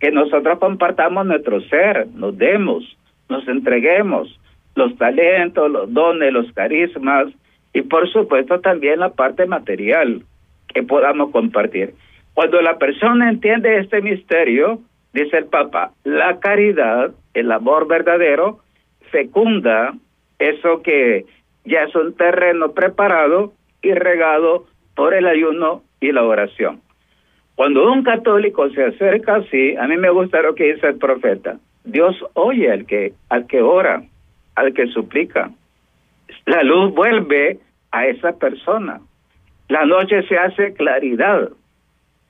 que 0.00 0.10
nosotros 0.10 0.58
compartamos 0.58 1.26
nuestro 1.26 1.60
ser, 1.62 2.06
nos 2.14 2.36
demos, 2.38 2.84
nos 3.28 3.46
entreguemos 3.48 4.38
los 4.76 4.96
talentos, 4.96 5.70
los 5.70 5.92
dones, 5.92 6.32
los 6.32 6.52
carismas 6.52 7.26
y 7.72 7.82
por 7.82 8.08
supuesto 8.08 8.60
también 8.60 9.00
la 9.00 9.10
parte 9.10 9.46
material 9.46 10.22
que 10.72 10.82
podamos 10.82 11.30
compartir. 11.32 11.94
Cuando 12.34 12.60
la 12.62 12.78
persona 12.78 13.28
entiende 13.28 13.78
este 13.78 14.00
misterio, 14.00 14.78
dice 15.12 15.38
el 15.38 15.46
Papa, 15.46 15.90
la 16.04 16.38
caridad, 16.38 17.10
el 17.34 17.50
amor 17.50 17.88
verdadero, 17.88 18.60
fecunda 19.10 19.94
eso 20.38 20.82
que 20.82 21.26
ya 21.64 21.82
es 21.82 21.94
un 21.96 22.14
terreno 22.14 22.70
preparado 22.70 23.52
y 23.82 23.92
regado 23.92 24.66
por 24.98 25.14
el 25.14 25.28
ayuno 25.28 25.84
y 26.00 26.10
la 26.10 26.24
oración. 26.24 26.80
Cuando 27.54 27.88
un 27.92 28.02
católico 28.02 28.68
se 28.70 28.84
acerca 28.84 29.36
así, 29.36 29.76
a 29.76 29.86
mí 29.86 29.96
me 29.96 30.10
gusta 30.10 30.42
lo 30.42 30.56
que 30.56 30.74
dice 30.74 30.88
el 30.88 30.98
profeta. 30.98 31.60
Dios 31.84 32.16
oye 32.34 32.72
al 32.72 32.84
que, 32.84 33.12
al 33.28 33.46
que 33.46 33.62
ora, 33.62 34.02
al 34.56 34.74
que 34.74 34.88
suplica. 34.88 35.52
La 36.46 36.64
luz 36.64 36.92
vuelve 36.92 37.60
a 37.92 38.06
esa 38.08 38.32
persona. 38.40 39.00
La 39.68 39.86
noche 39.86 40.24
se 40.24 40.36
hace 40.36 40.74
claridad. 40.74 41.50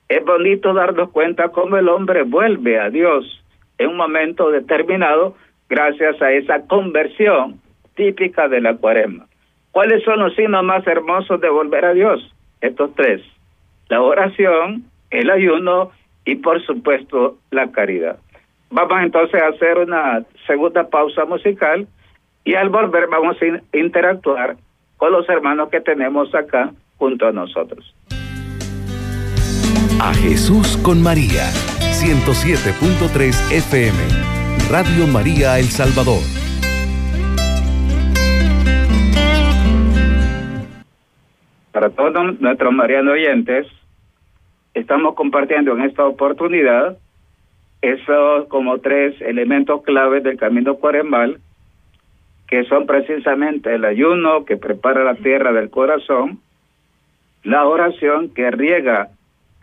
Es 0.07 0.23
bonito 0.23 0.71
darnos 0.75 1.09
cuenta 1.09 1.49
cómo 1.49 1.75
el 1.75 1.89
hombre 1.89 2.21
vuelve 2.21 2.79
a 2.79 2.91
Dios 2.91 3.43
en 3.79 3.89
un 3.89 3.97
momento 3.97 4.51
determinado 4.51 5.35
gracias 5.67 6.21
a 6.21 6.31
esa 6.33 6.67
conversión 6.67 7.59
típica 7.95 8.47
de 8.47 8.61
la 8.61 8.77
cuaresma. 8.77 9.25
¿Cuáles 9.71 10.03
son 10.03 10.19
los 10.19 10.35
signos 10.35 10.63
más 10.63 10.85
hermosos 10.85 11.41
de 11.41 11.49
volver 11.49 11.83
a 11.85 11.93
Dios? 11.93 12.31
Estos 12.61 12.93
tres. 12.95 13.21
La 13.87 14.01
oración, 14.01 14.85
el 15.09 15.29
ayuno 15.29 15.91
y 16.25 16.35
por 16.35 16.63
supuesto 16.65 17.37
la 17.51 17.71
caridad. 17.71 18.19
Vamos 18.71 19.01
entonces 19.01 19.41
a 19.41 19.47
hacer 19.47 19.77
una 19.79 20.23
segunda 20.45 20.87
pausa 20.89 21.25
musical 21.25 21.87
y 22.43 22.55
al 22.55 22.69
volver 22.69 23.07
vamos 23.07 23.37
a 23.41 23.77
interactuar 23.77 24.57
con 24.97 25.11
los 25.11 25.27
hermanos 25.29 25.69
que 25.69 25.81
tenemos 25.81 26.33
acá 26.35 26.71
junto 26.97 27.27
a 27.27 27.31
nosotros. 27.31 27.95
A 30.01 30.13
Jesús 30.13 30.77
con 30.77 31.01
María, 31.01 31.49
107.3 31.91 33.51
FM, 33.51 33.97
Radio 34.69 35.07
María 35.07 35.59
El 35.59 35.65
Salvador. 35.65 36.38
Para 41.79 41.91
todos 41.91 42.41
nuestros 42.41 42.73
marianos 42.73 43.13
oyentes, 43.13 43.65
estamos 44.73 45.15
compartiendo 45.15 45.71
en 45.71 45.83
esta 45.83 46.05
oportunidad 46.05 46.97
esos 47.81 48.49
como 48.49 48.79
tres 48.79 49.15
elementos 49.21 49.81
claves 49.83 50.21
del 50.23 50.35
camino 50.35 50.75
cuaresmal, 50.75 51.39
que 52.49 52.65
son 52.65 52.85
precisamente 52.85 53.73
el 53.73 53.85
ayuno 53.85 54.43
que 54.43 54.57
prepara 54.57 55.05
la 55.05 55.15
tierra 55.15 55.53
del 55.53 55.69
corazón, 55.69 56.41
la 57.43 57.65
oración 57.65 58.33
que 58.33 58.51
riega 58.51 59.11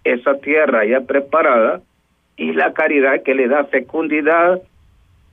esa 0.03 0.39
tierra 0.39 0.87
ya 0.87 1.03
preparada 1.03 1.83
y 2.39 2.55
la 2.55 2.73
caridad 2.73 3.25
que 3.25 3.35
le 3.35 3.47
da 3.47 3.65
fecundidad 3.65 4.63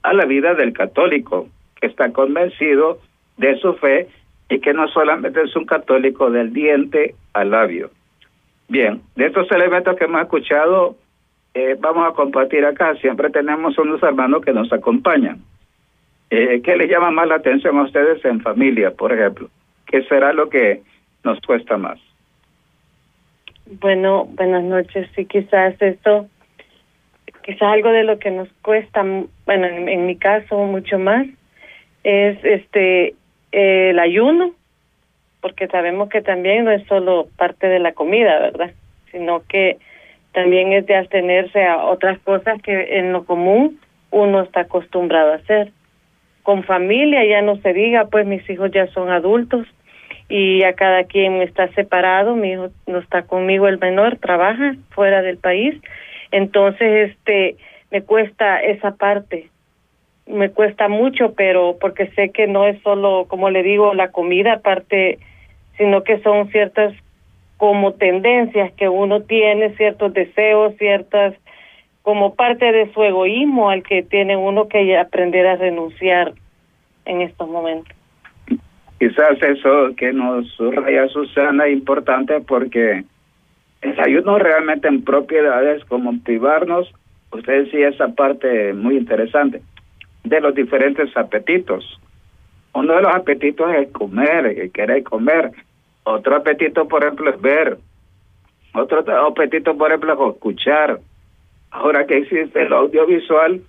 a 0.01 0.11
la 0.11 0.25
vida 0.25 0.53
del 0.53 0.73
católico, 0.73 1.47
que 1.79 1.87
está 1.87 2.11
convencido 2.11 2.99
de 3.37 3.57
su 3.59 3.73
fe 3.75 4.09
y 4.53 4.59
que 4.59 4.71
no 4.71 4.87
solamente 4.87 5.41
es 5.41 5.55
un 5.55 5.65
católico 5.65 6.29
del 6.29 6.53
diente 6.53 7.15
al 7.33 7.49
labio. 7.49 7.89
Bien, 8.67 9.01
de 9.15 9.25
estos 9.25 9.51
elementos 9.51 9.95
que 9.97 10.05
hemos 10.05 10.21
escuchado, 10.21 10.95
eh, 11.55 11.75
vamos 11.79 12.07
a 12.07 12.13
compartir 12.13 12.63
acá. 12.63 12.93
Siempre 12.97 13.31
tenemos 13.31 13.75
unos 13.79 14.01
hermanos 14.03 14.45
que 14.45 14.53
nos 14.53 14.71
acompañan. 14.71 15.39
Eh, 16.29 16.61
¿Qué 16.63 16.77
les 16.77 16.87
llama 16.87 17.09
más 17.09 17.27
la 17.27 17.35
atención 17.35 17.79
a 17.79 17.83
ustedes 17.83 18.23
en 18.25 18.41
familia, 18.41 18.91
por 18.91 19.11
ejemplo? 19.11 19.49
¿Qué 19.87 20.03
será 20.03 20.33
lo 20.33 20.49
que 20.49 20.83
nos 21.23 21.39
cuesta 21.41 21.77
más? 21.77 21.99
Bueno, 23.81 24.25
buenas 24.25 24.63
noches. 24.63 25.09
Sí, 25.15 25.25
quizás 25.25 25.81
esto, 25.81 26.27
quizás 27.41 27.63
algo 27.63 27.89
de 27.89 28.03
lo 28.03 28.19
que 28.19 28.29
nos 28.29 28.49
cuesta, 28.61 29.03
bueno, 29.47 29.65
en, 29.65 30.05
mi 30.05 30.15
caso 30.15 30.57
mucho 30.59 30.99
más, 30.99 31.25
es 32.03 32.37
este 32.43 33.15
el 33.53 33.99
ayuno, 33.99 34.51
porque 35.41 35.67
sabemos 35.67 36.09
que 36.09 36.21
también 36.21 36.65
no 36.65 36.71
es 36.71 36.85
solo 36.87 37.27
parte 37.37 37.67
de 37.67 37.79
la 37.79 37.93
comida, 37.93 38.39
¿verdad? 38.39 38.71
Sino 39.11 39.43
que 39.47 39.77
también 40.33 40.73
es 40.73 40.85
de 40.87 40.95
abstenerse 40.95 41.63
a 41.63 41.85
otras 41.85 42.19
cosas 42.19 42.61
que 42.61 42.97
en 42.97 43.13
lo 43.13 43.23
común 43.25 43.79
uno 44.09 44.41
está 44.41 44.61
acostumbrado 44.61 45.31
a 45.31 45.35
hacer. 45.35 45.71
Con 46.41 46.63
familia 46.63 47.23
ya 47.25 47.41
no 47.41 47.57
se 47.57 47.73
diga, 47.73 48.05
pues 48.05 48.25
mis 48.25 48.47
hijos 48.49 48.71
ya 48.71 48.87
son 48.87 49.11
adultos 49.11 49.67
y 50.29 50.63
a 50.63 50.73
cada 50.73 51.03
quien 51.03 51.41
está 51.41 51.67
separado, 51.69 52.35
mi 52.35 52.53
hijo 52.53 52.69
no 52.87 52.97
está 52.97 53.21
conmigo, 53.23 53.67
el 53.67 53.77
menor 53.77 54.17
trabaja 54.17 54.75
fuera 54.89 55.21
del 55.21 55.37
país, 55.37 55.79
entonces 56.31 57.11
este 57.11 57.55
me 57.91 58.01
cuesta 58.01 58.59
esa 58.59 58.95
parte, 58.95 59.49
me 60.25 60.49
cuesta 60.49 60.87
mucho, 60.87 61.33
pero 61.33 61.77
porque 61.79 62.07
sé 62.11 62.29
que 62.31 62.47
no 62.47 62.65
es 62.65 62.81
solo, 62.81 63.25
como 63.27 63.49
le 63.49 63.63
digo, 63.63 63.93
la 63.93 64.11
comida 64.11 64.53
aparte, 64.53 65.19
sino 65.77 66.03
que 66.03 66.19
son 66.19 66.49
ciertas 66.49 66.93
como 67.57 67.93
tendencias 67.93 68.71
que 68.73 68.89
uno 68.89 69.21
tiene, 69.21 69.75
ciertos 69.75 70.13
deseos, 70.13 70.75
ciertas 70.77 71.33
como 72.01 72.35
parte 72.35 72.71
de 72.71 72.91
su 72.93 73.01
egoísmo 73.03 73.69
al 73.69 73.83
que 73.83 74.03
tiene 74.03 74.35
uno 74.35 74.67
que 74.67 74.97
aprender 74.97 75.47
a 75.47 75.55
renunciar 75.55 76.33
en 77.05 77.21
estos 77.21 77.49
momentos. 77.49 77.95
Quizás 78.99 79.41
eso 79.41 79.95
que 79.97 80.13
nos 80.13 80.47
subraya 80.51 81.07
Susana 81.07 81.65
es 81.67 81.73
importante 81.73 82.39
porque 82.41 83.03
el 83.81 83.99
ayuno 83.99 84.37
realmente 84.39 84.87
en 84.87 85.03
propiedades 85.03 85.83
como 85.85 86.17
privarnos, 86.23 86.93
usted 87.31 87.65
decía 87.65 87.89
esa 87.89 88.09
parte 88.09 88.73
muy 88.73 88.97
interesante, 88.97 89.61
de 90.23 90.41
los 90.41 90.55
diferentes 90.55 91.15
apetitos. 91.15 91.99
Uno 92.73 92.93
de 92.95 93.01
los 93.01 93.15
apetitos 93.15 93.71
es 93.75 93.91
comer, 93.91 94.45
el 94.45 94.71
querer 94.71 95.03
comer. 95.03 95.51
Otro 96.03 96.35
apetito, 96.35 96.87
por 96.87 97.03
ejemplo, 97.03 97.29
es 97.29 97.39
ver. 97.41 97.77
Otro 98.73 99.03
apetito, 99.27 99.77
por 99.77 99.89
ejemplo, 99.89 100.13
es 100.13 100.35
escuchar. 100.35 100.99
Ahora 101.71 102.05
que 102.05 102.17
existe 102.17 102.63
el 102.63 102.73
audiovisual, 102.73 103.61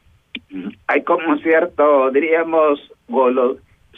hay 0.87 1.03
como 1.03 1.37
cierto, 1.39 2.11
diríamos, 2.11 2.81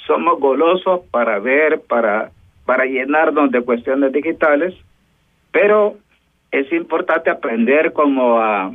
somos 0.06 0.40
golosos 0.40 1.00
para 1.10 1.38
ver, 1.38 1.80
para, 1.80 2.30
para 2.64 2.84
llenarnos 2.84 3.50
de 3.50 3.62
cuestiones 3.62 4.12
digitales, 4.12 4.74
pero 5.50 5.96
es 6.50 6.72
importante 6.72 7.30
aprender 7.30 7.92
como 7.92 8.38
a, 8.38 8.72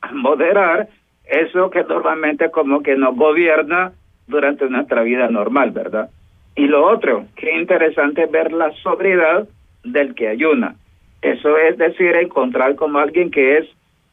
a 0.00 0.12
moderar 0.12 0.88
eso 1.26 1.70
que 1.70 1.82
normalmente 1.84 2.50
como 2.50 2.82
que 2.82 2.96
nos 2.96 3.16
gobierna 3.16 3.92
durante 4.26 4.68
nuestra 4.68 5.02
vida 5.02 5.28
normal, 5.28 5.70
¿verdad? 5.70 6.10
Y 6.54 6.66
lo 6.66 6.86
otro, 6.86 7.26
qué 7.36 7.54
interesante 7.54 8.26
ver 8.26 8.52
la 8.52 8.72
sobriedad 8.82 9.46
del 9.84 10.14
que 10.14 10.28
ayuna. 10.28 10.74
Eso 11.22 11.56
es 11.58 11.76
decir, 11.76 12.16
encontrar 12.16 12.76
como 12.76 12.98
alguien 12.98 13.30
que 13.30 13.58
es 13.58 13.66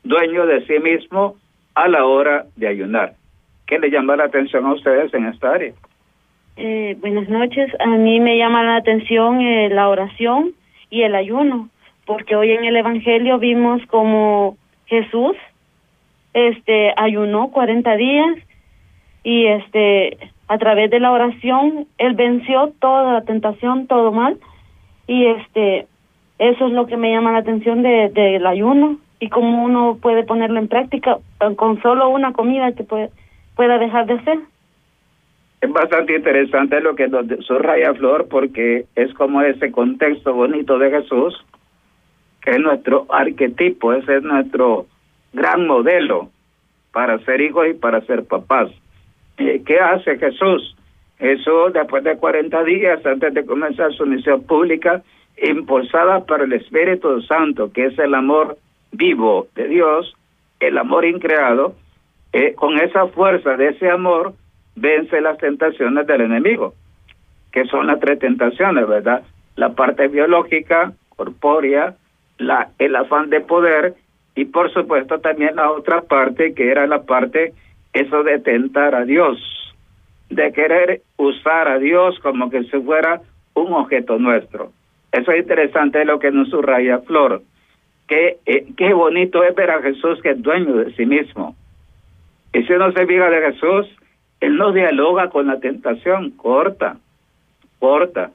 dueño 0.03 0.45
de 0.45 0.65
sí 0.65 0.79
mismo 0.79 1.35
a 1.75 1.87
la 1.87 2.05
hora 2.05 2.45
de 2.55 2.67
ayunar. 2.67 3.13
¿Qué 3.65 3.79
le 3.79 3.89
llama 3.89 4.15
la 4.15 4.25
atención 4.25 4.65
a 4.65 4.73
ustedes 4.73 5.13
en 5.13 5.27
esta 5.27 5.53
área? 5.53 5.73
Eh, 6.57 6.97
buenas 6.99 7.29
noches. 7.29 7.71
A 7.79 7.87
mí 7.87 8.19
me 8.19 8.37
llama 8.37 8.63
la 8.63 8.75
atención 8.75 9.41
eh, 9.41 9.69
la 9.69 9.89
oración 9.89 10.51
y 10.89 11.03
el 11.03 11.15
ayuno, 11.15 11.69
porque 12.05 12.35
hoy 12.35 12.51
en 12.51 12.65
el 12.65 12.75
Evangelio 12.75 13.39
vimos 13.39 13.81
como 13.87 14.57
Jesús 14.85 15.35
este 16.33 16.93
ayunó 16.97 17.51
40 17.51 17.95
días 17.95 18.37
y 19.23 19.45
este 19.47 20.17
a 20.47 20.57
través 20.57 20.91
de 20.91 20.99
la 20.99 21.11
oración 21.11 21.87
él 21.97 22.13
venció 22.15 22.73
toda 22.79 23.13
la 23.13 23.21
tentación, 23.21 23.87
todo 23.87 24.11
mal 24.11 24.39
y 25.07 25.25
este 25.27 25.87
eso 26.39 26.67
es 26.67 26.73
lo 26.73 26.87
que 26.87 26.97
me 26.97 27.11
llama 27.11 27.31
la 27.31 27.39
atención 27.39 27.83
de 27.83 28.09
del 28.09 28.45
ayuno 28.45 28.97
y 29.19 29.29
cómo 29.29 29.63
uno 29.63 29.97
puede 30.01 30.23
ponerlo 30.23 30.59
en 30.59 30.67
práctica 30.67 31.17
con 31.55 31.81
solo 31.81 32.09
una 32.09 32.33
comida 32.33 32.73
que 32.73 32.83
puede, 32.83 33.09
pueda 33.55 33.77
dejar 33.77 34.05
de 34.05 34.15
hacer. 34.15 34.39
Es 35.61 35.71
bastante 35.71 36.17
interesante 36.17 36.81
lo 36.81 36.93
que 36.93 37.07
nos 37.07 37.25
subraya 37.45 37.93
Flor 37.93 38.27
porque 38.27 38.85
es 38.95 39.13
como 39.13 39.41
ese 39.41 39.71
contexto 39.71 40.33
bonito 40.33 40.77
de 40.77 40.91
Jesús, 40.91 41.41
que 42.41 42.51
es 42.51 42.59
nuestro 42.59 43.05
arquetipo, 43.07 43.93
ese 43.93 44.17
es 44.17 44.23
nuestro 44.23 44.87
gran 45.33 45.67
modelo 45.67 46.29
para 46.91 47.19
ser 47.19 47.41
hijos 47.41 47.67
y 47.69 47.73
para 47.73 48.01
ser 48.01 48.23
papás. 48.25 48.69
Eh, 49.37 49.61
¿Qué 49.65 49.79
hace 49.79 50.17
Jesús? 50.17 50.75
Jesús, 51.17 51.73
después 51.73 52.03
de 52.03 52.17
40 52.17 52.63
días, 52.63 53.05
antes 53.05 53.33
de 53.33 53.45
comenzar 53.45 53.91
su 53.93 54.05
misión 54.05 54.43
pública, 54.43 55.01
impulsada 55.41 56.25
por 56.25 56.41
el 56.41 56.53
Espíritu 56.53 57.21
Santo, 57.21 57.71
que 57.71 57.85
es 57.85 57.99
el 57.99 58.13
amor 58.13 58.57
vivo 58.91 59.47
de 59.55 59.67
Dios, 59.67 60.15
el 60.59 60.77
amor 60.77 61.05
increado, 61.05 61.75
eh, 62.31 62.53
con 62.53 62.79
esa 62.79 63.07
fuerza 63.07 63.57
de 63.57 63.69
ese 63.69 63.89
amor, 63.89 64.33
vence 64.75 65.21
las 65.21 65.37
tentaciones 65.37 66.05
del 66.07 66.21
enemigo, 66.21 66.73
que 67.51 67.65
son 67.65 67.87
las 67.87 67.99
tres 67.99 68.19
tentaciones, 68.19 68.87
¿verdad? 68.87 69.23
La 69.55 69.69
parte 69.69 70.07
biológica, 70.07 70.93
corpórea, 71.09 71.95
la, 72.37 72.69
el 72.79 72.95
afán 72.95 73.29
de 73.29 73.41
poder 73.41 73.95
y 74.35 74.45
por 74.45 74.71
supuesto 74.71 75.19
también 75.19 75.55
la 75.55 75.71
otra 75.71 76.01
parte 76.01 76.53
que 76.53 76.69
era 76.71 76.87
la 76.87 77.03
parte 77.03 77.53
eso 77.93 78.23
de 78.23 78.39
tentar 78.39 78.95
a 78.95 79.05
Dios, 79.05 79.37
de 80.29 80.51
querer 80.51 81.01
usar 81.17 81.67
a 81.67 81.77
Dios 81.77 82.17
como 82.19 82.49
que 82.49 82.63
si 82.63 82.79
fuera 82.79 83.21
un 83.53 83.73
objeto 83.73 84.17
nuestro. 84.17 84.71
Eso 85.11 85.31
es 85.31 85.41
interesante 85.41 86.03
lo 86.05 86.17
que 86.17 86.31
nos 86.31 86.49
subraya 86.49 86.99
Flor. 86.99 87.43
que 88.07 88.37
eh, 88.45 88.65
qué 88.75 88.93
bonito 88.93 89.43
es 89.43 89.55
ver 89.55 89.69
a 89.69 89.81
Jesús 89.81 90.19
que 90.21 90.31
es 90.31 90.41
dueño 90.41 90.75
de 90.75 90.93
sí 90.95 91.05
mismo. 91.05 91.55
Y 92.51 92.63
si 92.63 92.73
uno 92.73 92.91
se 92.91 93.05
fija 93.05 93.29
de 93.29 93.51
Jesús, 93.51 93.87
él 94.39 94.57
no 94.57 94.71
dialoga 94.71 95.29
con 95.29 95.47
la 95.47 95.59
tentación, 95.59 96.31
corta, 96.31 96.97
corta. 97.79 98.31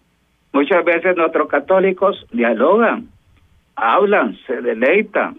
Muchas 0.52 0.84
veces 0.84 1.16
nuestros 1.16 1.48
católicos 1.48 2.26
dialogan, 2.32 3.08
hablan, 3.76 4.37
se 4.46 4.62
deleitan. 4.62 5.37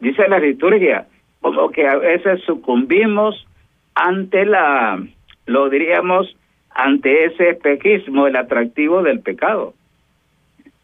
Dice 0.00 0.28
la 0.28 0.38
liturgia, 0.38 1.06
como 1.40 1.70
que 1.70 1.86
a 1.86 1.96
veces 1.96 2.40
sucumbimos 2.44 3.46
ante 3.94 4.44
la, 4.44 5.02
lo 5.46 5.68
diríamos, 5.68 6.36
ante 6.70 7.24
ese 7.24 7.50
espejismo, 7.50 8.26
el 8.26 8.36
atractivo 8.36 9.02
del 9.02 9.20
pecado. 9.20 9.74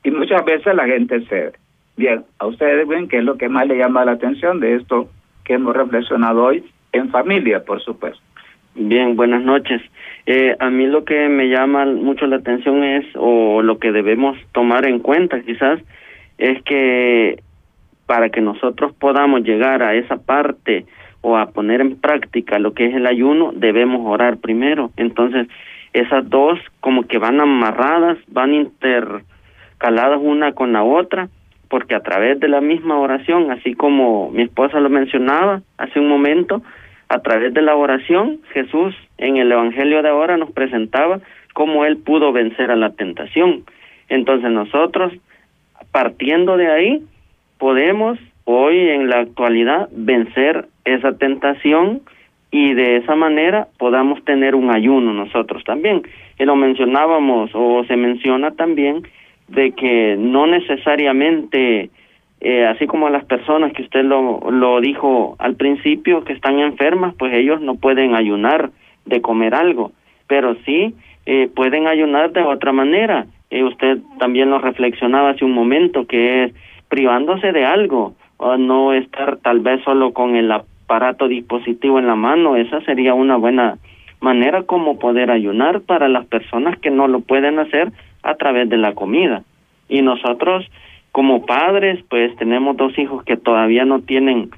Y 0.02 0.10
muchas 0.10 0.44
veces 0.44 0.74
la 0.74 0.86
gente 0.86 1.24
se, 1.26 1.52
Bien, 1.96 2.24
a 2.40 2.46
ustedes 2.46 2.88
ven 2.88 3.08
qué 3.08 3.18
es 3.18 3.24
lo 3.24 3.36
que 3.36 3.48
más 3.48 3.68
le 3.68 3.78
llama 3.78 4.04
la 4.04 4.12
atención 4.12 4.58
de 4.58 4.76
esto 4.76 5.08
que 5.44 5.54
hemos 5.54 5.76
reflexionado 5.76 6.44
hoy 6.44 6.64
en 6.92 7.10
familia, 7.10 7.64
por 7.64 7.80
supuesto. 7.82 8.20
Bien, 8.74 9.14
buenas 9.14 9.42
noches. 9.42 9.80
Eh, 10.26 10.56
a 10.58 10.70
mí 10.70 10.86
lo 10.86 11.04
que 11.04 11.28
me 11.28 11.48
llama 11.48 11.84
mucho 11.86 12.26
la 12.26 12.36
atención 12.36 12.82
es, 12.82 13.06
o 13.14 13.62
lo 13.62 13.78
que 13.78 13.92
debemos 13.92 14.36
tomar 14.52 14.86
en 14.86 14.98
cuenta 14.98 15.40
quizás, 15.42 15.80
es 16.38 16.60
que 16.62 17.40
para 18.06 18.30
que 18.30 18.40
nosotros 18.40 18.92
podamos 18.94 19.42
llegar 19.42 19.82
a 19.82 19.94
esa 19.94 20.16
parte 20.16 20.86
o 21.20 21.36
a 21.36 21.46
poner 21.46 21.80
en 21.80 21.96
práctica 21.96 22.58
lo 22.58 22.74
que 22.74 22.86
es 22.86 22.94
el 22.94 23.06
ayuno, 23.06 23.52
debemos 23.54 24.02
orar 24.04 24.36
primero. 24.38 24.90
Entonces, 24.96 25.48
esas 25.94 26.28
dos 26.28 26.58
como 26.80 27.04
que 27.04 27.18
van 27.18 27.40
amarradas, 27.40 28.18
van 28.28 28.52
intercaladas 28.52 30.20
una 30.20 30.52
con 30.52 30.72
la 30.72 30.82
otra, 30.82 31.28
porque 31.68 31.94
a 31.94 32.00
través 32.00 32.38
de 32.40 32.48
la 32.48 32.60
misma 32.60 32.98
oración, 32.98 33.50
así 33.50 33.74
como 33.74 34.30
mi 34.30 34.42
esposa 34.42 34.80
lo 34.80 34.90
mencionaba 34.90 35.62
hace 35.78 35.98
un 35.98 36.08
momento, 36.08 36.62
a 37.08 37.20
través 37.20 37.54
de 37.54 37.62
la 37.62 37.74
oración, 37.74 38.40
Jesús 38.52 38.94
en 39.18 39.36
el 39.36 39.50
Evangelio 39.50 40.02
de 40.02 40.08
ahora 40.08 40.36
nos 40.36 40.50
presentaba 40.50 41.20
cómo 41.52 41.84
él 41.84 41.98
pudo 41.98 42.32
vencer 42.32 42.70
a 42.70 42.76
la 42.76 42.90
tentación. 42.90 43.64
Entonces 44.08 44.50
nosotros, 44.50 45.12
partiendo 45.92 46.56
de 46.56 46.70
ahí, 46.70 47.02
podemos 47.64 48.18
hoy 48.44 48.78
en 48.90 49.08
la 49.08 49.20
actualidad 49.20 49.88
vencer 49.90 50.66
esa 50.84 51.16
tentación 51.16 52.02
y 52.50 52.74
de 52.74 52.96
esa 52.96 53.16
manera 53.16 53.68
podamos 53.78 54.22
tener 54.26 54.54
un 54.54 54.70
ayuno 54.70 55.14
nosotros 55.14 55.64
también. 55.64 56.02
Y 56.38 56.44
lo 56.44 56.56
mencionábamos 56.56 57.52
o 57.54 57.82
se 57.84 57.96
menciona 57.96 58.50
también 58.50 59.04
de 59.48 59.70
que 59.70 60.14
no 60.18 60.46
necesariamente, 60.46 61.88
eh, 62.42 62.66
así 62.66 62.86
como 62.86 63.08
las 63.08 63.24
personas 63.24 63.72
que 63.72 63.80
usted 63.80 64.04
lo, 64.04 64.50
lo 64.50 64.82
dijo 64.82 65.34
al 65.38 65.56
principio, 65.56 66.22
que 66.22 66.34
están 66.34 66.58
enfermas, 66.58 67.14
pues 67.18 67.32
ellos 67.32 67.62
no 67.62 67.76
pueden 67.76 68.14
ayunar 68.14 68.72
de 69.06 69.22
comer 69.22 69.54
algo, 69.54 69.92
pero 70.26 70.54
sí 70.66 70.94
eh, 71.24 71.48
pueden 71.56 71.86
ayunar 71.86 72.30
de 72.32 72.42
otra 72.42 72.72
manera. 72.72 73.24
Eh, 73.48 73.64
usted 73.64 74.00
también 74.18 74.50
lo 74.50 74.58
reflexionaba 74.58 75.30
hace 75.30 75.46
un 75.46 75.52
momento, 75.52 76.06
que 76.06 76.44
es 76.44 76.52
privándose 76.94 77.50
de 77.50 77.64
algo, 77.64 78.14
o 78.36 78.56
no 78.56 78.92
estar 78.92 79.38
tal 79.38 79.58
vez 79.58 79.82
solo 79.82 80.12
con 80.12 80.36
el 80.36 80.52
aparato 80.52 81.26
dispositivo 81.26 81.98
en 81.98 82.06
la 82.06 82.14
mano, 82.14 82.54
esa 82.54 82.80
sería 82.82 83.14
una 83.14 83.36
buena 83.36 83.78
manera 84.20 84.62
como 84.62 85.00
poder 85.00 85.32
ayunar 85.32 85.80
para 85.80 86.08
las 86.08 86.24
personas 86.26 86.78
que 86.78 86.92
no 86.92 87.08
lo 87.08 87.18
pueden 87.18 87.58
hacer 87.58 87.90
a 88.22 88.36
través 88.36 88.68
de 88.68 88.76
la 88.76 88.94
comida. 88.94 89.42
Y 89.88 90.02
nosotros 90.02 90.70
como 91.10 91.44
padres 91.44 91.98
pues 92.08 92.36
tenemos 92.36 92.76
dos 92.76 92.96
hijos 92.96 93.24
que 93.24 93.36
todavía 93.36 93.84
no 93.84 93.98
tienen 94.02 94.50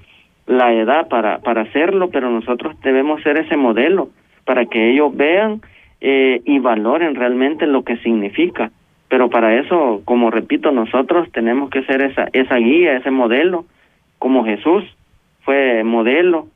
la 0.46 0.74
edad 0.74 1.08
para, 1.08 1.38
para 1.38 1.62
hacerlo, 1.62 2.10
pero 2.10 2.28
nosotros 2.28 2.78
debemos 2.82 3.22
ser 3.22 3.38
ese 3.38 3.56
modelo 3.56 4.10
para 4.44 4.66
que 4.66 4.90
ellos 4.90 5.16
vean 5.16 5.62
eh, 6.02 6.42
y 6.44 6.58
valoren 6.58 7.14
realmente 7.14 7.66
lo 7.66 7.82
que 7.82 7.96
significa. 7.96 8.72
Pero 9.08 9.30
para 9.30 9.58
eso, 9.58 10.02
como 10.04 10.30
repito, 10.30 10.72
nosotros 10.72 11.30
tenemos 11.32 11.70
que 11.70 11.84
ser 11.84 12.02
esa, 12.02 12.28
esa 12.32 12.56
guía, 12.56 12.96
ese 12.96 13.10
modelo, 13.10 13.64
como 14.18 14.44
Jesús 14.44 14.84
fue 15.44 15.84
modelo, 15.84 16.48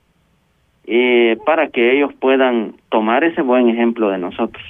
para 1.47 1.69
que 1.69 1.97
ellos 1.97 2.13
puedan 2.15 2.75
tomar 2.89 3.23
ese 3.23 3.43
buen 3.43 3.69
ejemplo 3.69 4.11
de 4.11 4.19
nosotros. 4.19 4.65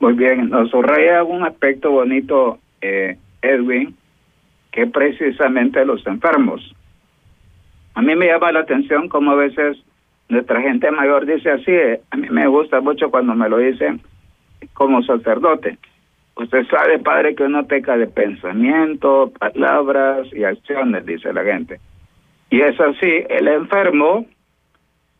Muy 0.00 0.12
bien, 0.14 0.50
nos 0.50 0.70
subraya 0.70 1.22
un 1.22 1.44
aspecto 1.44 1.90
bonito, 1.90 2.58
eh, 2.80 3.16
Edwin, 3.40 3.94
que 4.70 4.86
precisamente 4.86 5.84
los 5.84 6.06
enfermos. 6.06 6.74
A 7.94 8.02
mí 8.02 8.14
me 8.16 8.26
llama 8.26 8.52
la 8.52 8.60
atención 8.60 9.08
como 9.08 9.30
a 9.30 9.36
veces 9.36 9.78
nuestra 10.28 10.60
gente 10.60 10.90
mayor 10.90 11.26
dice 11.26 11.50
así, 11.50 11.72
a 12.10 12.16
mí 12.16 12.28
me 12.30 12.46
gusta 12.46 12.80
mucho 12.80 13.10
cuando 13.10 13.34
me 13.34 13.48
lo 13.48 13.58
dicen 13.58 14.00
como 14.72 15.02
sacerdote. 15.02 15.78
Usted 16.36 16.66
sabe, 16.68 16.98
padre, 16.98 17.34
que 17.34 17.44
uno 17.44 17.66
peca 17.66 17.96
de 17.96 18.06
pensamiento, 18.06 19.30
palabras 19.38 20.26
y 20.32 20.44
acciones, 20.44 21.04
dice 21.04 21.32
la 21.32 21.44
gente. 21.44 21.78
Y 22.50 22.60
es 22.60 22.78
así, 22.80 23.24
el 23.28 23.48
enfermo, 23.48 24.26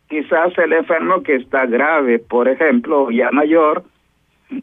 quizás 0.09 0.57
el 0.57 0.73
enfermo 0.73 1.21
que 1.21 1.35
está 1.35 1.65
grave, 1.65 2.19
por 2.19 2.47
ejemplo, 2.47 3.11
ya 3.11 3.31
mayor, 3.31 3.83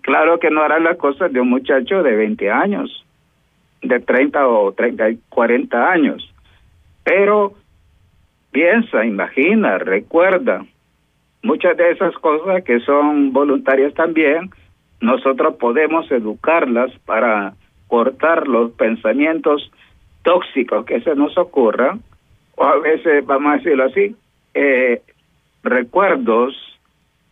claro 0.02 0.38
que 0.38 0.50
no 0.50 0.62
hará 0.62 0.78
las 0.80 0.96
cosas 0.96 1.32
de 1.32 1.40
un 1.40 1.50
muchacho 1.50 2.02
de 2.02 2.16
20 2.16 2.50
años, 2.50 3.04
de 3.82 4.00
30 4.00 4.46
o 4.46 4.72
30, 4.72 5.04
40 5.28 5.90
años. 5.90 6.34
Pero 7.04 7.54
piensa, 8.50 9.04
imagina, 9.04 9.78
recuerda. 9.78 10.64
Muchas 11.42 11.76
de 11.76 11.92
esas 11.92 12.14
cosas 12.14 12.62
que 12.64 12.80
son 12.80 13.32
voluntarias 13.32 13.94
también, 13.94 14.50
nosotros 15.00 15.56
podemos 15.56 16.10
educarlas 16.10 16.90
para 17.06 17.54
cortar 17.88 18.46
los 18.46 18.72
pensamientos 18.72 19.70
tóxicos 20.22 20.84
que 20.84 21.00
se 21.00 21.14
nos 21.14 21.36
ocurran, 21.38 22.00
o 22.56 22.64
a 22.64 22.78
veces, 22.78 23.24
vamos 23.24 23.52
a 23.52 23.56
decirlo 23.56 23.84
así, 23.84 24.14
eh, 24.54 25.02
recuerdos, 25.62 26.54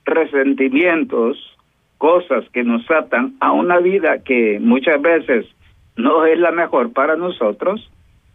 resentimientos, 0.04 1.36
cosas 1.98 2.44
que 2.50 2.64
nos 2.64 2.88
atan 2.90 3.34
a 3.40 3.52
una 3.52 3.78
vida 3.78 4.22
que 4.24 4.58
muchas 4.60 5.00
veces 5.02 5.46
no 5.96 6.24
es 6.24 6.38
la 6.38 6.52
mejor 6.52 6.92
para 6.92 7.16
nosotros 7.16 7.90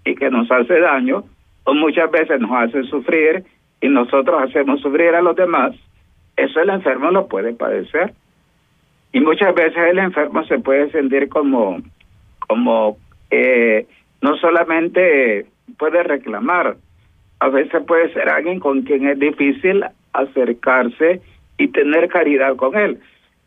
y 0.06 0.16
que 0.16 0.30
nos 0.30 0.52
hace 0.52 0.80
daño, 0.80 1.24
o 1.64 1.74
muchas 1.74 2.12
veces 2.12 2.40
nos 2.40 2.52
hace 2.52 2.84
sufrir 2.84 3.44
y 3.82 3.88
nosotros 3.88 4.44
hacemos 4.44 4.82
sufrir 4.82 5.16
a 5.16 5.22
los 5.22 5.36
demás, 5.36 5.74
eso 6.36 6.60
el 6.60 6.70
enfermo 6.70 7.12
lo 7.12 7.28
puede 7.28 7.54
padecer. 7.54 8.14
Y 9.14 9.22
muchas 9.22 9.54
veces 9.54 9.78
el 9.78 10.00
enfermo 10.00 10.44
se 10.46 10.58
puede 10.60 10.90
sentir 10.92 11.30
como, 11.30 11.82
como 12.48 12.98
eh, 13.30 13.86
no 14.22 14.36
solamente 14.38 15.46
puede 15.78 16.04
reclamar, 16.04 16.76
a 17.40 17.50
veces 17.50 17.84
puede 17.86 18.12
ser 18.12 18.28
alguien 18.30 18.60
con 18.60 18.82
quien 18.82 19.08
es 19.08 19.20
difícil 19.20 19.86
acercarse 20.14 21.22
y 21.60 21.68
tener 21.68 22.10
caridad 22.10 22.56
con 22.56 22.76
él. 22.76 23.00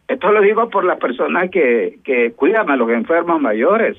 Esto 0.06 0.30
lo 0.30 0.40
digo 0.40 0.70
por 0.70 0.84
las 0.84 0.98
personas 1.00 1.50
que, 1.50 1.98
que 2.04 2.30
cuidan 2.32 2.70
a 2.70 2.76
los 2.76 2.88
enfermos 2.90 3.40
mayores. 3.40 3.96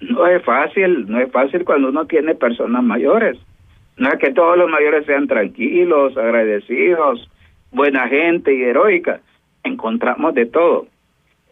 No 0.00 0.26
es 0.26 0.42
fácil, 0.44 1.06
no 1.10 1.20
es 1.20 1.30
fácil 1.30 1.64
cuando 1.64 1.88
uno 1.90 2.06
tiene 2.06 2.34
personas 2.34 2.82
mayores. 2.82 3.36
No 3.98 4.08
es 4.08 4.18
que 4.18 4.32
todos 4.32 4.56
los 4.56 4.70
mayores 4.70 5.04
sean 5.04 5.28
tranquilos, 5.28 6.16
agradecidos, 6.16 7.28
buena 7.70 8.08
gente 8.08 8.54
y 8.54 8.62
heroica. 8.62 9.20
Encontramos 9.64 10.34
de 10.34 10.46
todo. 10.46 10.86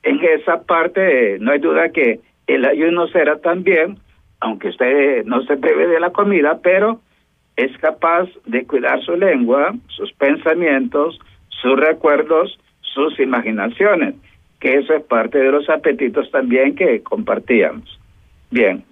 En 0.03 0.21
esa 0.25 0.63
parte 0.63 1.39
no 1.41 1.53
hay 1.53 1.59
duda 1.59 1.91
que 1.91 2.21
el 2.47 2.65
ayuno 2.65 3.07
será 3.09 3.39
también, 3.39 3.99
aunque 4.41 4.69
usted 4.69 5.25
no 5.25 5.43
se 5.43 5.57
bebe 5.57 5.87
de 5.87 6.01
la 6.01 6.11
comida, 6.11 6.59
pero 6.63 7.01
es 7.57 7.77
capaz 7.79 8.29
de 8.47 8.67
cuidar 8.67 9.01
su 9.03 9.17
lengua, 9.17 9.75
sus 9.89 10.13
pensamientos, 10.13 11.19
sus 11.49 11.79
recuerdos, 11.79 12.59
sus 12.81 13.19
imaginaciones, 13.21 14.15
que 14.61 14.75
eso 14.75 14.95
es 14.95 15.03
parte 15.05 15.39
de 15.39 15.53
los 15.53 15.69
apetitos 15.69 16.31
también 16.31 16.75
que 16.75 17.03
compartíamos. 17.03 17.99
Bien, 18.51 18.85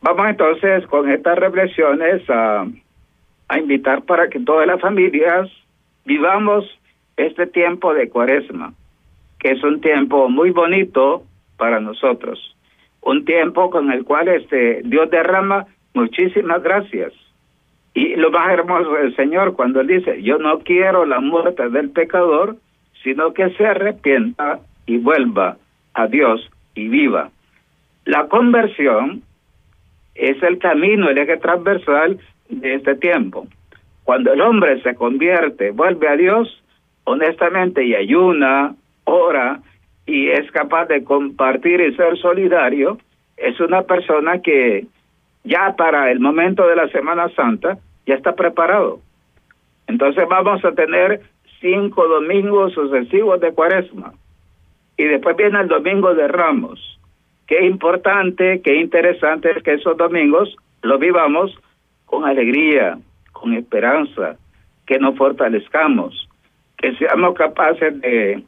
vamos 0.00 0.28
entonces 0.28 0.86
con 0.86 1.10
estas 1.10 1.38
reflexiones 1.38 2.28
a, 2.30 2.66
a 3.48 3.58
invitar 3.58 4.02
para 4.02 4.28
que 4.28 4.40
todas 4.40 4.66
las 4.66 4.80
familias 4.80 5.50
vivamos 6.04 6.64
este 7.18 7.46
tiempo 7.46 7.92
de 7.92 8.08
cuaresma, 8.08 8.72
que 9.38 9.50
es 9.50 9.62
un 9.62 9.80
tiempo 9.80 10.28
muy 10.28 10.50
bonito 10.50 11.24
para 11.56 11.80
nosotros, 11.80 12.56
un 13.02 13.24
tiempo 13.24 13.70
con 13.70 13.92
el 13.92 14.04
cual 14.04 14.28
este 14.28 14.82
Dios 14.84 15.10
derrama 15.10 15.66
muchísimas 15.94 16.62
gracias. 16.62 17.12
Y 17.92 18.14
lo 18.14 18.30
más 18.30 18.52
hermoso 18.52 18.92
del 18.92 19.14
Señor 19.16 19.54
cuando 19.54 19.82
dice, 19.82 20.22
yo 20.22 20.38
no 20.38 20.60
quiero 20.60 21.04
la 21.04 21.20
muerte 21.20 21.68
del 21.68 21.90
pecador, 21.90 22.56
sino 23.02 23.34
que 23.34 23.50
se 23.50 23.66
arrepienta 23.66 24.60
y 24.86 24.98
vuelva 24.98 25.56
a 25.94 26.06
Dios 26.06 26.48
y 26.74 26.88
viva. 26.88 27.30
La 28.04 28.28
conversión 28.28 29.22
es 30.14 30.40
el 30.42 30.58
camino, 30.58 31.10
el 31.10 31.18
eje 31.18 31.36
transversal 31.38 32.18
de 32.48 32.74
este 32.74 32.94
tiempo. 32.94 33.46
Cuando 34.04 34.32
el 34.32 34.40
hombre 34.40 34.80
se 34.82 34.94
convierte, 34.94 35.72
vuelve 35.72 36.08
a 36.08 36.16
Dios, 36.16 36.62
honestamente, 37.08 37.84
y 37.84 37.94
ayuna, 37.94 38.74
ora, 39.04 39.60
y 40.06 40.28
es 40.28 40.50
capaz 40.52 40.86
de 40.86 41.04
compartir 41.04 41.80
y 41.80 41.94
ser 41.94 42.16
solidario, 42.18 42.98
es 43.36 43.58
una 43.60 43.82
persona 43.82 44.40
que 44.40 44.86
ya 45.44 45.74
para 45.76 46.10
el 46.10 46.20
momento 46.20 46.66
de 46.66 46.76
la 46.76 46.88
Semana 46.88 47.28
Santa 47.30 47.78
ya 48.06 48.14
está 48.14 48.34
preparado. 48.34 49.00
Entonces 49.86 50.26
vamos 50.28 50.64
a 50.64 50.72
tener 50.72 51.20
cinco 51.60 52.06
domingos 52.06 52.72
sucesivos 52.74 53.40
de 53.40 53.52
cuaresma. 53.52 54.12
Y 54.96 55.04
después 55.04 55.36
viene 55.36 55.60
el 55.60 55.68
domingo 55.68 56.14
de 56.14 56.28
Ramos 56.28 56.98
qué 57.48 57.64
importante, 57.64 58.60
qué 58.62 58.76
interesante 58.76 59.50
es 59.50 59.62
que 59.64 59.72
esos 59.74 59.96
domingos 59.96 60.54
los 60.82 61.00
vivamos 61.00 61.58
con 62.04 62.24
alegría, 62.24 62.98
con 63.32 63.54
esperanza, 63.54 64.36
que 64.86 64.98
nos 64.98 65.16
fortalezcamos, 65.16 66.27
que 66.78 66.94
seamos 66.94 67.34
capaces 67.34 68.00
de, 68.00 68.42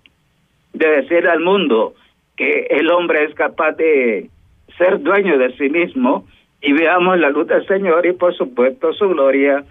de 0.72 0.88
decir 0.88 1.26
al 1.28 1.40
mundo 1.40 1.94
que 2.36 2.68
el 2.70 2.90
hombre 2.90 3.24
es 3.24 3.34
capaz 3.34 3.72
de 3.72 4.30
ser 4.78 5.02
dueño 5.02 5.36
de 5.36 5.54
sí 5.56 5.68
mismo 5.68 6.24
y 6.62 6.72
veamos 6.72 7.18
la 7.18 7.30
luz 7.30 7.46
del 7.48 7.66
Señor 7.66 8.06
y 8.06 8.12
por 8.12 8.34
supuesto 8.34 8.92
su 8.92 9.08
gloria 9.08 9.64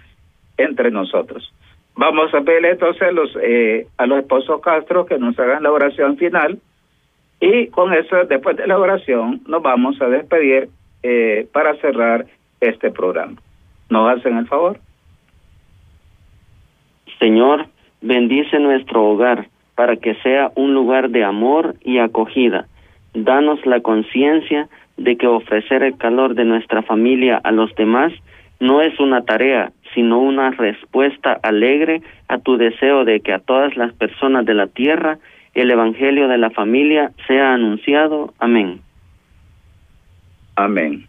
entre 0.58 0.92
nosotros. 0.92 1.54
Vamos 1.96 2.34
a 2.34 2.42
pedirle 2.42 2.72
entonces 2.72 3.14
los, 3.14 3.36
eh, 3.42 3.88
a 3.98 4.06
los 4.06 4.20
esposos 4.20 4.62
Castro 4.62 5.06
que 5.06 5.18
nos 5.18 5.38
hagan 5.40 5.64
la 5.64 5.72
oración 5.72 6.18
final 6.18 6.60
y 7.40 7.68
con 7.68 7.94
eso, 7.94 8.26
después 8.26 8.58
de 8.58 8.68
la 8.68 8.78
oración, 8.78 9.42
nos 9.48 9.62
vamos 9.62 10.02
a 10.02 10.08
despedir 10.08 10.70
eh, 11.04 11.48
para 11.54 11.76
cerrar 11.78 12.26
este 12.60 12.92
programa. 12.92 13.42
¿Nos 13.90 14.18
hacen 14.18 14.38
el 14.38 14.48
favor? 14.48 14.80
Señor, 17.20 17.66
bendice 18.02 18.60
nuestro 18.60 19.06
hogar 19.06 19.48
para 19.76 19.96
que 19.98 20.16
sea 20.16 20.52
un 20.56 20.74
lugar 20.74 21.10
de 21.10 21.24
amor 21.24 21.76
y 21.82 22.00
acogida. 22.00 22.68
Danos 23.14 23.66
la 23.66 23.80
conciencia 23.82 24.68
de 24.98 25.16
que 25.16 25.28
ofrecer 25.28 25.84
el 25.84 25.98
calor 25.98 26.36
de 26.36 26.46
nuestra 26.46 26.82
familia 26.82 27.40
a 27.44 27.52
los 27.52 27.74
demás 27.76 28.12
no 28.60 28.82
es 28.82 29.00
una 29.00 29.24
tarea, 29.24 29.72
sino 29.94 30.20
una 30.20 30.52
respuesta 30.52 31.40
alegre 31.42 32.02
a 32.28 32.40
tu 32.40 32.58
deseo 32.58 33.06
de 33.06 33.22
que 33.22 33.34
a 33.34 33.40
todas 33.40 33.76
las 33.78 33.94
personas 33.94 34.46
de 34.46 34.54
la 34.54 34.68
tierra 34.68 35.18
el 35.54 35.72
Evangelio 35.72 36.28
de 36.28 36.38
la 36.38 36.50
familia 36.52 37.12
sea 37.28 37.54
anunciado. 37.54 38.34
Amén. 38.40 38.82
Amén. 40.56 41.09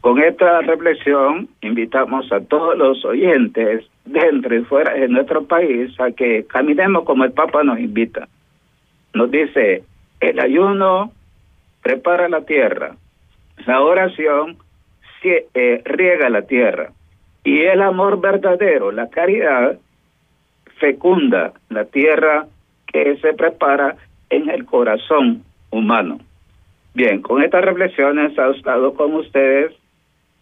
Con 0.00 0.22
esta 0.22 0.60
reflexión 0.60 1.48
invitamos 1.62 2.30
a 2.32 2.40
todos 2.40 2.78
los 2.78 3.04
oyentes 3.04 3.84
dentro 4.04 4.54
y 4.54 4.64
fuera 4.64 4.94
de 4.94 5.08
nuestro 5.08 5.44
país 5.44 5.98
a 6.00 6.12
que 6.12 6.44
caminemos 6.46 7.04
como 7.04 7.24
el 7.24 7.32
Papa 7.32 7.64
nos 7.64 7.80
invita. 7.80 8.28
Nos 9.14 9.30
dice, 9.30 9.82
el 10.20 10.38
ayuno 10.38 11.10
prepara 11.82 12.28
la 12.28 12.42
tierra, 12.42 12.94
la 13.66 13.80
oración 13.80 14.56
eh, 15.28 15.82
riega 15.84 16.30
la 16.30 16.42
tierra 16.42 16.92
y 17.42 17.62
el 17.62 17.82
amor 17.82 18.20
verdadero, 18.20 18.92
la 18.92 19.08
caridad, 19.08 19.76
fecunda 20.78 21.52
la 21.68 21.84
tierra 21.84 22.46
que 22.86 23.16
se 23.16 23.34
prepara 23.34 23.96
en 24.30 24.48
el 24.48 24.64
corazón 24.66 25.42
humano. 25.70 26.18
Bien, 26.94 27.22
con 27.22 27.42
estas 27.42 27.64
reflexiones 27.64 28.38
ha 28.38 28.50
estado 28.50 28.94
con 28.94 29.14
ustedes 29.14 29.72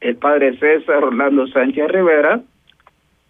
el 0.01 0.17
Padre 0.17 0.57
César 0.59 1.05
Orlando 1.05 1.47
Sánchez 1.47 1.89
Rivera. 1.89 2.41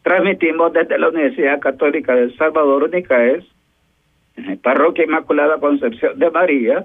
Transmitimos 0.02 0.72
desde 0.72 0.98
la 0.98 1.08
Universidad 1.08 1.60
Católica 1.60 2.14
del 2.14 2.36
Salvador 2.36 2.84
Unicaes, 2.84 3.44
Parroquia 4.62 5.04
Inmaculada 5.04 5.58
Concepción 5.58 6.18
de 6.18 6.30
María, 6.30 6.84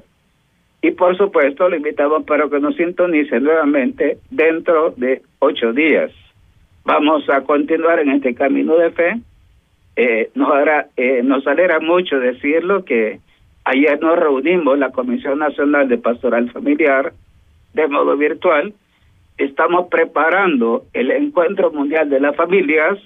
y 0.81 0.91
por 0.91 1.17
supuesto 1.17 1.67
lo 1.67 1.75
invitamos 1.75 2.23
para 2.23 2.47
que 2.47 2.59
nos 2.59 2.75
sintonice 2.75 3.39
nuevamente 3.39 4.19
dentro 4.29 4.91
de 4.95 5.21
ocho 5.39 5.73
días. 5.73 6.11
Vamos 6.85 7.29
a 7.29 7.41
continuar 7.41 7.99
en 7.99 8.11
este 8.11 8.33
camino 8.33 8.75
de 8.77 8.91
fe. 8.91 9.19
Eh, 9.95 10.29
nos, 10.35 10.51
hará, 10.53 10.87
eh, 10.95 11.21
nos 11.23 11.45
alegra 11.45 11.79
mucho 11.79 12.19
decirlo 12.19 12.85
que 12.85 13.19
ayer 13.65 14.01
nos 14.01 14.17
reunimos 14.17 14.79
la 14.79 14.91
Comisión 14.91 15.39
Nacional 15.39 15.89
de 15.89 15.97
Pastoral 15.97 16.49
Familiar 16.51 17.11
de 17.73 17.87
modo 17.87 18.15
virtual. 18.15 18.73
Estamos 19.39 19.87
preparando 19.87 20.83
el 20.91 21.11
Encuentro 21.11 21.71
Mundial 21.71 22.09
de 22.09 22.19
las 22.19 22.35
Familias 22.35 22.99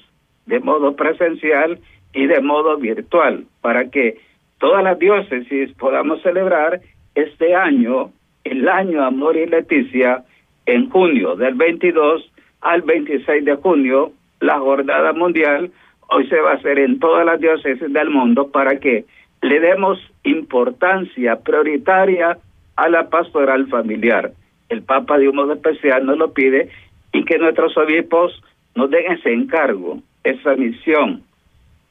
de 0.48 0.60
modo 0.60 0.96
presencial 0.96 1.78
y 2.12 2.26
de 2.26 2.41
modo 2.41 2.76
virtual 2.78 3.46
para 3.62 3.91
que 3.91 4.17
todas 4.58 4.84
las 4.84 4.98
diócesis 4.98 5.72
podamos 5.74 6.24
celebrar 6.24 6.82
este 7.13 7.54
año, 7.54 8.10
el 8.43 8.67
año 8.67 9.06
Amor 9.06 9.38
y 9.38 9.46
Leticia, 9.46 10.24
en 10.65 10.89
junio, 10.89 11.36
del 11.36 11.54
22 11.54 12.28
al 12.62 12.82
26 12.82 13.46
de 13.46 13.56
junio, 13.58 14.12
la 14.39 14.58
jornada 14.58 15.13
mundial 15.13 15.69
hoy 16.10 16.28
se 16.30 16.41
va 16.41 16.54
a 16.54 16.56
hacer 16.56 16.80
en 16.80 16.98
todas 16.98 17.28
las 17.28 17.39
diócesis 17.39 17.93
del 17.93 18.10
mundo 18.10 18.50
para 18.50 18.80
que 18.80 19.06
le 19.43 19.60
demos 19.60 20.00
importancia 20.24 21.36
prioritaria 21.36 22.39
a 22.76 22.89
la 22.89 23.08
pastoral 23.08 23.67
familiar. 23.67 24.32
El 24.74 24.84
Papa 24.84 25.18
de 25.18 25.30
un 25.30 25.36
modo 25.36 25.54
especial 25.54 26.06
nos 26.06 26.18
lo 26.18 26.34
pide 26.34 26.70
y 27.14 27.24
que 27.24 27.38
nuestros 27.38 27.78
obispos 27.78 28.42
nos 28.76 28.90
den 28.90 29.12
ese 29.12 29.32
encargo, 29.32 30.00
esa 30.24 30.56
misión, 30.56 31.24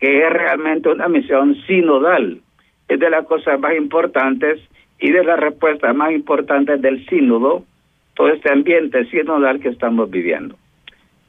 que 0.01 0.27
es 0.27 0.31
realmente 0.31 0.88
una 0.88 1.09
misión 1.09 1.57
sinodal. 1.66 2.40
Es 2.88 2.99
de 2.99 3.09
las 3.09 3.25
cosas 3.27 3.59
más 3.61 3.75
importantes 3.77 4.61
y 4.99 5.11
de 5.11 5.25
las 5.25 5.38
respuestas 5.38 5.95
más 5.95 6.12
importantes 6.12 6.83
del 6.83 7.07
sínodo, 7.07 7.64
todo 8.14 8.29
este 8.29 8.51
ambiente 8.51 9.05
sinodal 9.07 9.61
que 9.61 9.68
estamos 9.68 10.11
viviendo. 10.11 10.57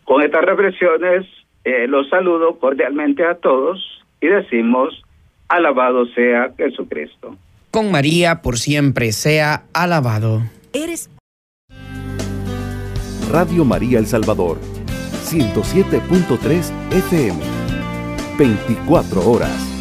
Con 0.03 0.21
estas 0.21 0.43
reflexiones, 0.43 1.25
eh, 1.63 1.87
los 1.87 2.09
saludo 2.09 2.59
cordialmente 2.59 3.23
a 3.23 3.35
todos 3.35 3.79
y 4.19 4.27
decimos, 4.27 5.01
alabado 5.47 6.05
sea 6.07 6.51
Jesucristo. 6.57 7.37
Con 7.71 7.91
María 7.91 8.41
por 8.41 8.57
siempre 8.57 9.11
sea 9.11 9.63
alabado. 9.73 10.41
Eres 10.73 11.09
Radio 13.29 13.65
María 13.65 13.99
El 13.99 14.07
Salvador, 14.07 14.57
107.3 15.25 16.71
FM, 16.91 17.39
24 18.37 19.29
horas. 19.29 19.72